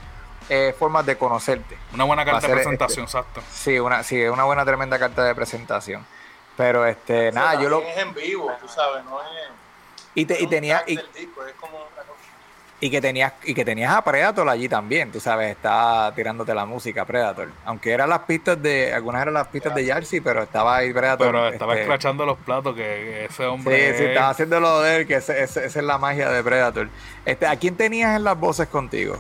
[0.50, 1.78] eh, formas de conocerte.
[1.94, 3.42] Una buena carta de presentación, este, exacto.
[3.52, 6.06] Sí, una, sí, una buena tremenda carta de presentación.
[6.58, 7.82] Pero este, nada, yo lo.
[7.82, 9.28] Es en vivo, tú sabes, no es.
[10.16, 10.84] Y, te, y tenía.
[10.88, 11.06] Y, es
[11.60, 11.88] como
[12.84, 16.66] y que tenías, y que tenías a Predator allí también, tú sabes, estaba tirándote la
[16.66, 17.50] música Predator.
[17.64, 21.28] Aunque eran las pistas de, algunas eran las pistas de Jersey, pero estaba ahí Predator.
[21.28, 23.92] Pero estaba este, escrachando los platos, que ese hombre.
[23.92, 26.90] Sí, sí, estaba haciendo lo de él, que esa es la magia de Predator.
[27.24, 29.16] Este, ¿A quién tenías en las voces contigo?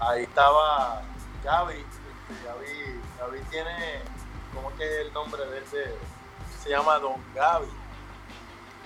[0.00, 1.00] Ahí estaba
[1.42, 1.72] Gaby.
[1.72, 4.00] Este, Gaby, Gaby tiene,
[4.54, 5.64] ¿cómo es que es el nombre de él?
[6.62, 7.83] Se llama Don Gaby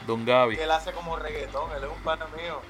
[0.09, 0.57] Don Gaby.
[0.57, 2.63] Él hace como reggaetón, él es un pana mío.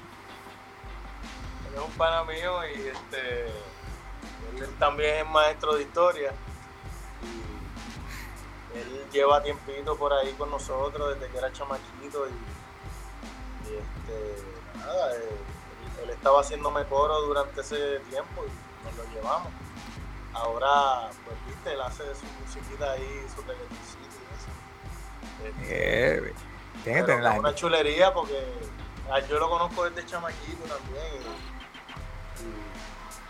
[1.69, 3.45] Él es un pana mío y este
[4.57, 6.33] él también es maestro de historia.
[8.73, 12.31] Y él lleva tiempito por ahí con nosotros desde que era chamaquito y,
[13.73, 14.43] este
[14.77, 19.53] nada, él, estaba haciéndome coro durante ese tiempo y nos lo llevamos.
[20.33, 25.61] Ahora, pues viste, él hace su musiquita ahí, su reggaetoncito y eso.
[25.61, 26.33] Este,
[26.83, 28.41] tiene que una chulería porque
[29.11, 31.05] ah, yo lo conozco desde chamaquito también.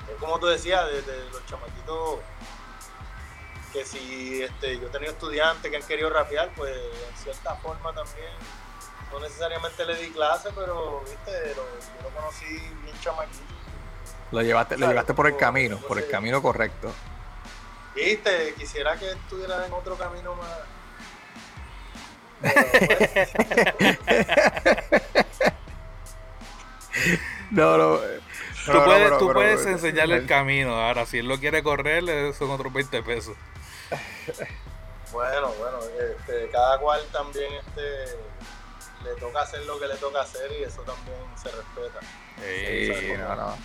[0.10, 2.20] es como tú decías, desde los chamaquitos
[3.74, 7.94] que si este, yo he tenido estudiantes que han querido rapear, pues en cierta forma
[7.94, 8.32] también,
[9.12, 11.64] no necesariamente le di clase, pero viste, yo
[12.04, 13.44] lo conocí bien chamaquito.
[14.32, 16.92] Lo llevaste, lo llevaste por el camino, por el camino correcto.
[17.96, 20.60] Viste, quisiera que estuviera en otro camino más
[27.52, 28.00] no, no.
[28.66, 30.76] Tú puedes, tú puedes enseñarle el camino.
[30.76, 33.36] Ahora, si él lo quiere correr, son otros 20 pesos.
[35.12, 38.16] Bueno, bueno, este, cada cual también este,
[39.04, 42.00] le toca hacer lo que le toca hacer y eso también se respeta.
[42.38, 43.58] Sí, no, no.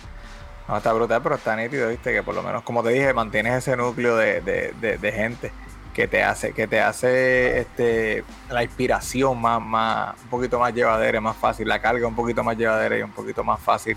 [0.67, 3.59] No, está brutal, pero está nítido, viste, que por lo menos, como te dije, mantienes
[3.59, 5.53] ese núcleo de, de, de, de gente
[5.95, 11.21] que te hace, que te hace este, la inspiración más, más, un poquito más llevadera,
[11.21, 13.95] más fácil, la carga un poquito más llevadera y un poquito más fácil,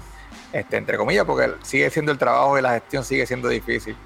[0.52, 3.96] este, entre comillas, porque sigue siendo el trabajo y la gestión sigue siendo difícil.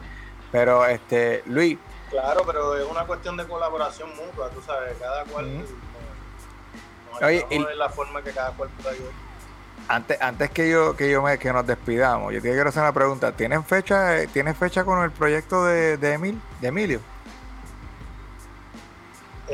[0.51, 1.79] Pero este, Luis.
[2.09, 5.63] Claro, pero es una cuestión de colaboración mutua, tú sabes, cada cual
[7.77, 9.13] la forma que cada cual pueda ayudar.
[9.89, 12.93] Antes, antes que yo que yo me que nos despidamos, yo te quiero hacer una
[12.93, 13.33] pregunta.
[13.33, 17.01] ¿Tienen fecha, ¿tienes fecha con el proyecto de, de, Emil, de Emilio?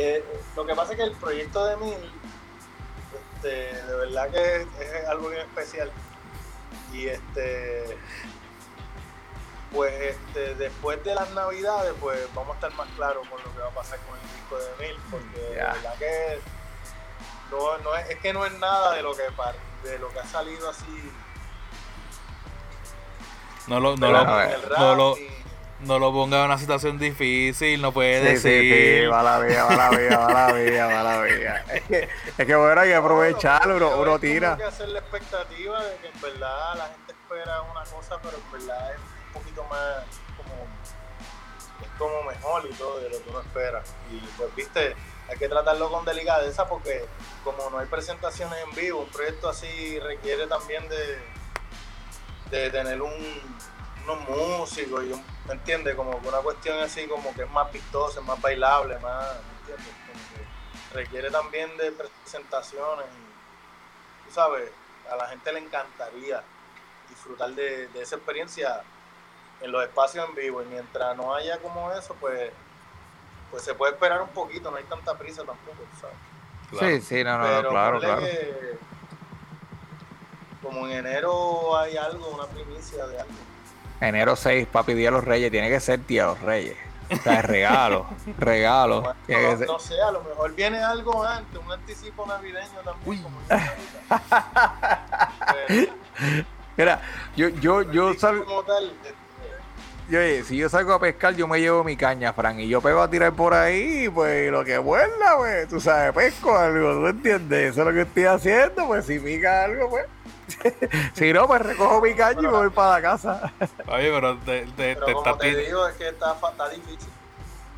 [0.01, 0.25] Eh,
[0.55, 1.93] lo que pasa es que el proyecto de mí,
[3.35, 5.91] este, de verdad que es, algo bien especial.
[6.93, 7.99] Y este,
[9.73, 13.59] pues este, después de las navidades, pues vamos a estar más claros con lo que
[13.59, 16.41] va a pasar con el disco de Emil, porque de verdad que
[17.51, 19.25] no, es, que no es nada de lo que
[19.83, 21.13] de lo que ha salido así.
[23.67, 24.25] No lo, no, lo,
[24.79, 25.17] no lo
[25.87, 28.63] ponga en una situación difícil, no puede decir.
[28.63, 31.65] Sí, sí, va la vida, va la vida, va la vida, va la vida.
[31.73, 32.09] Es que,
[32.39, 34.53] es que bueno, hay que aprovecharlo, uno, uno tira.
[34.53, 38.37] Hay que hacer la expectativa de que en verdad la gente espera una cosa, pero
[38.37, 40.05] en verdad es un poquito más
[40.37, 40.67] como,
[41.83, 43.83] es como mejor y todo de lo que uno espera.
[44.11, 44.97] Y pues viste,
[45.29, 47.05] hay que tratarlo con delicadeza porque
[47.45, 51.19] como no hay presentaciones en vivo, un proyecto así requiere también de,
[52.51, 53.13] de tener un,
[54.09, 55.95] unos músicos y un, ¿me entiendes?
[55.95, 59.95] Como una cuestión así como que es más vistosa, más bailable, más, ¿me entiendes?
[60.07, 64.71] Como que requiere también de presentaciones y, tú sabes,
[65.11, 66.43] a la gente le encantaría
[67.09, 68.83] disfrutar de, de esa experiencia
[69.61, 72.53] en los espacios en vivo y mientras no haya como eso, pues
[73.51, 77.01] pues se puede esperar un poquito, no hay tanta prisa tampoco, ¿sabes?
[77.01, 78.27] Sí, sí, no, no, claro, claro.
[80.63, 83.33] como en enero hay algo, una primicia de algo.
[84.01, 86.77] Enero 6, papi, Día de los Reyes, tiene que ser Día de los Reyes.
[87.11, 88.07] O sea, regalo,
[88.39, 89.15] regalo.
[89.67, 93.23] no, sé, a lo mejor viene algo antes, un anticipo navideño también.
[93.23, 93.39] Como
[96.77, 97.01] Mira,
[97.35, 98.65] yo, yo, yo salgo.
[100.11, 103.03] Yo, si yo salgo a pescar, yo me llevo mi caña, Fran, y yo pego
[103.03, 107.73] a tirar por ahí, pues lo que vuela, pues, tú sabes, pesco algo, ¿tú entiendes?
[107.73, 110.07] Eso es lo que estoy haciendo, pues si pica algo, pues.
[111.15, 113.53] si no, pues recojo mi caña y me voy para la casa.
[113.87, 117.09] Oye, pero te, te, pero te como te digo, es que está, está difícil.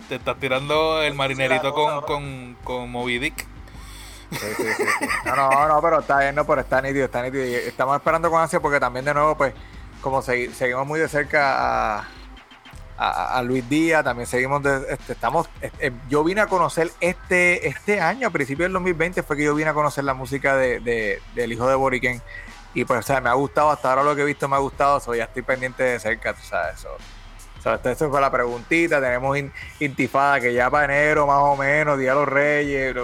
[0.08, 3.46] Te estás tirando el marinerito con, con, con Moby Dick.
[4.32, 4.84] Sí, sí, sí,
[5.24, 7.44] No, no, no, pero está bien, no, pero está nítido, está nítido.
[7.44, 9.54] Y estamos esperando con ansia porque también de nuevo, pues,
[10.00, 12.08] como seguimos muy de cerca a
[13.00, 17.98] a, Luis Díaz, también seguimos, de, este, estamos, este, yo vine a conocer este, este
[17.98, 21.52] año, a principios del 2020 fue que yo vine a conocer la música de, del
[21.52, 22.20] hijo de Boriken
[22.74, 24.60] y pues, o sea, me ha gustado, hasta ahora lo que he visto me ha
[24.60, 26.96] gustado, so, ya estoy pendiente de cerca, tú sabes, eso.
[27.62, 29.36] So, esto, fue la preguntita, tenemos
[29.80, 32.96] Intifada que ya para enero más o menos, Día de los Reyes,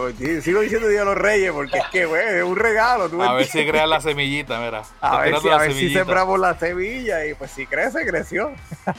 [0.43, 3.05] sigo diciendo Día de los Reyes porque es que, güey, es un regalo.
[3.23, 4.83] a ver si crea la semillita, mira.
[5.01, 8.51] A ver, si, a ver si sembramos la semilla y pues si crece, creció.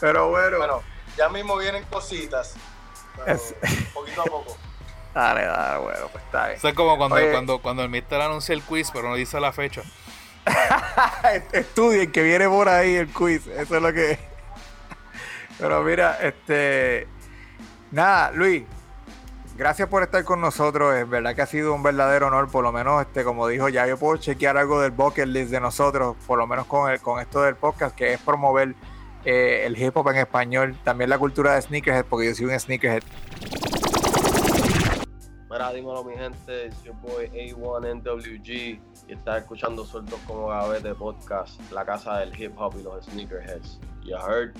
[0.00, 0.56] Pero bueno.
[0.56, 0.82] Bueno,
[1.18, 2.54] ya mismo vienen cositas.
[3.92, 4.56] poquito a poco.
[5.14, 6.56] Dale, dale, bueno, pues está bien.
[6.58, 9.52] Eso es como cuando, cuando, cuando el mister anuncia el quiz, pero no dice la
[9.52, 9.82] fecha.
[11.52, 13.46] Estudien que viene por ahí el quiz.
[13.46, 14.18] Eso es lo que.
[15.58, 17.08] Pero mira, este.
[17.90, 18.64] Nada, Luis.
[19.56, 20.94] Gracias por estar con nosotros.
[20.94, 22.48] Es verdad que ha sido un verdadero honor.
[22.48, 25.60] Por lo menos, este, como dijo, ya yo puedo chequear algo del bucket list de
[25.60, 26.16] nosotros.
[26.26, 28.76] Por lo menos con, el, con esto del podcast, que es promover
[29.24, 32.58] eh, el hip hop en español, también la cultura de sneakerhead, porque yo soy un
[32.58, 33.02] sneakerhead.
[35.50, 41.58] Mira, dímelo mi gente, es your boy A1NWG y está escuchando Sueltos como Gavete Podcast,
[41.72, 43.78] la casa del hip hop y los sneakerheads.
[44.02, 44.52] You heard?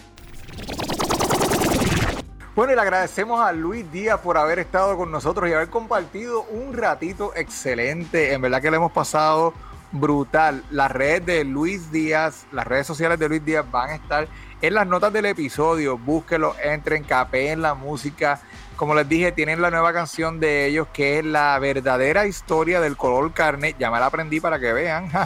[2.55, 6.45] Bueno, y le agradecemos a Luis Díaz por haber estado con nosotros y haber compartido
[6.45, 8.33] un ratito excelente.
[8.33, 9.53] En verdad que le hemos pasado
[9.93, 10.65] brutal.
[10.71, 14.27] Las redes de Luis Díaz, las redes sociales de Luis Díaz van a estar
[14.63, 15.99] en las notas del episodio.
[15.99, 18.41] Búsquelo, entren, capeen la música.
[18.79, 22.97] Como les dije, tienen la nueva canción de ellos que es la verdadera historia del
[22.97, 23.75] color carne.
[23.77, 25.11] Ya me la aprendí para que vean.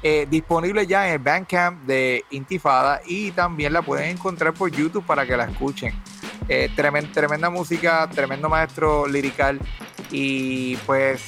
[0.00, 5.04] Eh, disponible ya en el Bandcamp de Intifada y también la pueden encontrar por YouTube
[5.04, 5.92] para que la escuchen.
[6.48, 9.58] Eh, tremenda, tremenda música, tremendo maestro lirical
[10.12, 11.24] y pues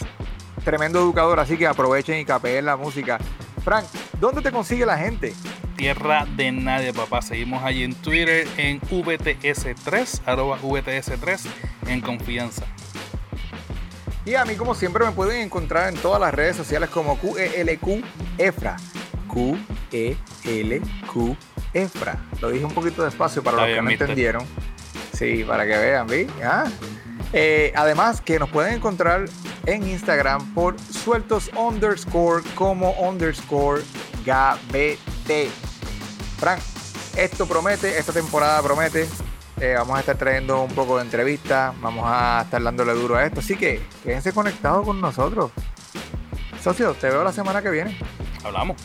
[0.64, 3.18] tremendo educador, así que aprovechen y capeen la música.
[3.62, 3.84] Frank,
[4.18, 5.34] ¿dónde te consigue la gente?
[5.76, 7.22] Tierra de nadie, papá.
[7.22, 11.46] Seguimos allí en Twitter en VTS3, arroba VTS3,
[11.86, 12.64] en confianza.
[14.24, 18.04] Y a mí, como siempre, me pueden encontrar en todas las redes sociales como QELQ
[18.38, 18.76] EFRA.
[19.28, 20.16] Q-E-L-Q
[21.72, 22.18] EFRA.
[22.40, 24.44] Lo dije un poquito despacio para los que no entendieron.
[25.12, 26.26] Sí, para que vean, ¿vi?
[26.42, 26.64] ¿Ah?
[27.32, 29.26] Eh, además, que nos pueden encontrar
[29.66, 33.82] en Instagram por sueltos underscore como underscore
[34.24, 35.48] gbt.
[36.38, 36.60] Frank,
[37.16, 39.08] esto promete, esta temporada promete.
[39.60, 43.26] Eh, vamos a estar trayendo un poco de entrevistas, vamos a estar dándole duro a
[43.26, 43.40] esto.
[43.40, 45.52] Así que quédense conectados con nosotros.
[46.62, 47.98] Socio, te veo la semana que viene.
[48.42, 48.76] Hablamos.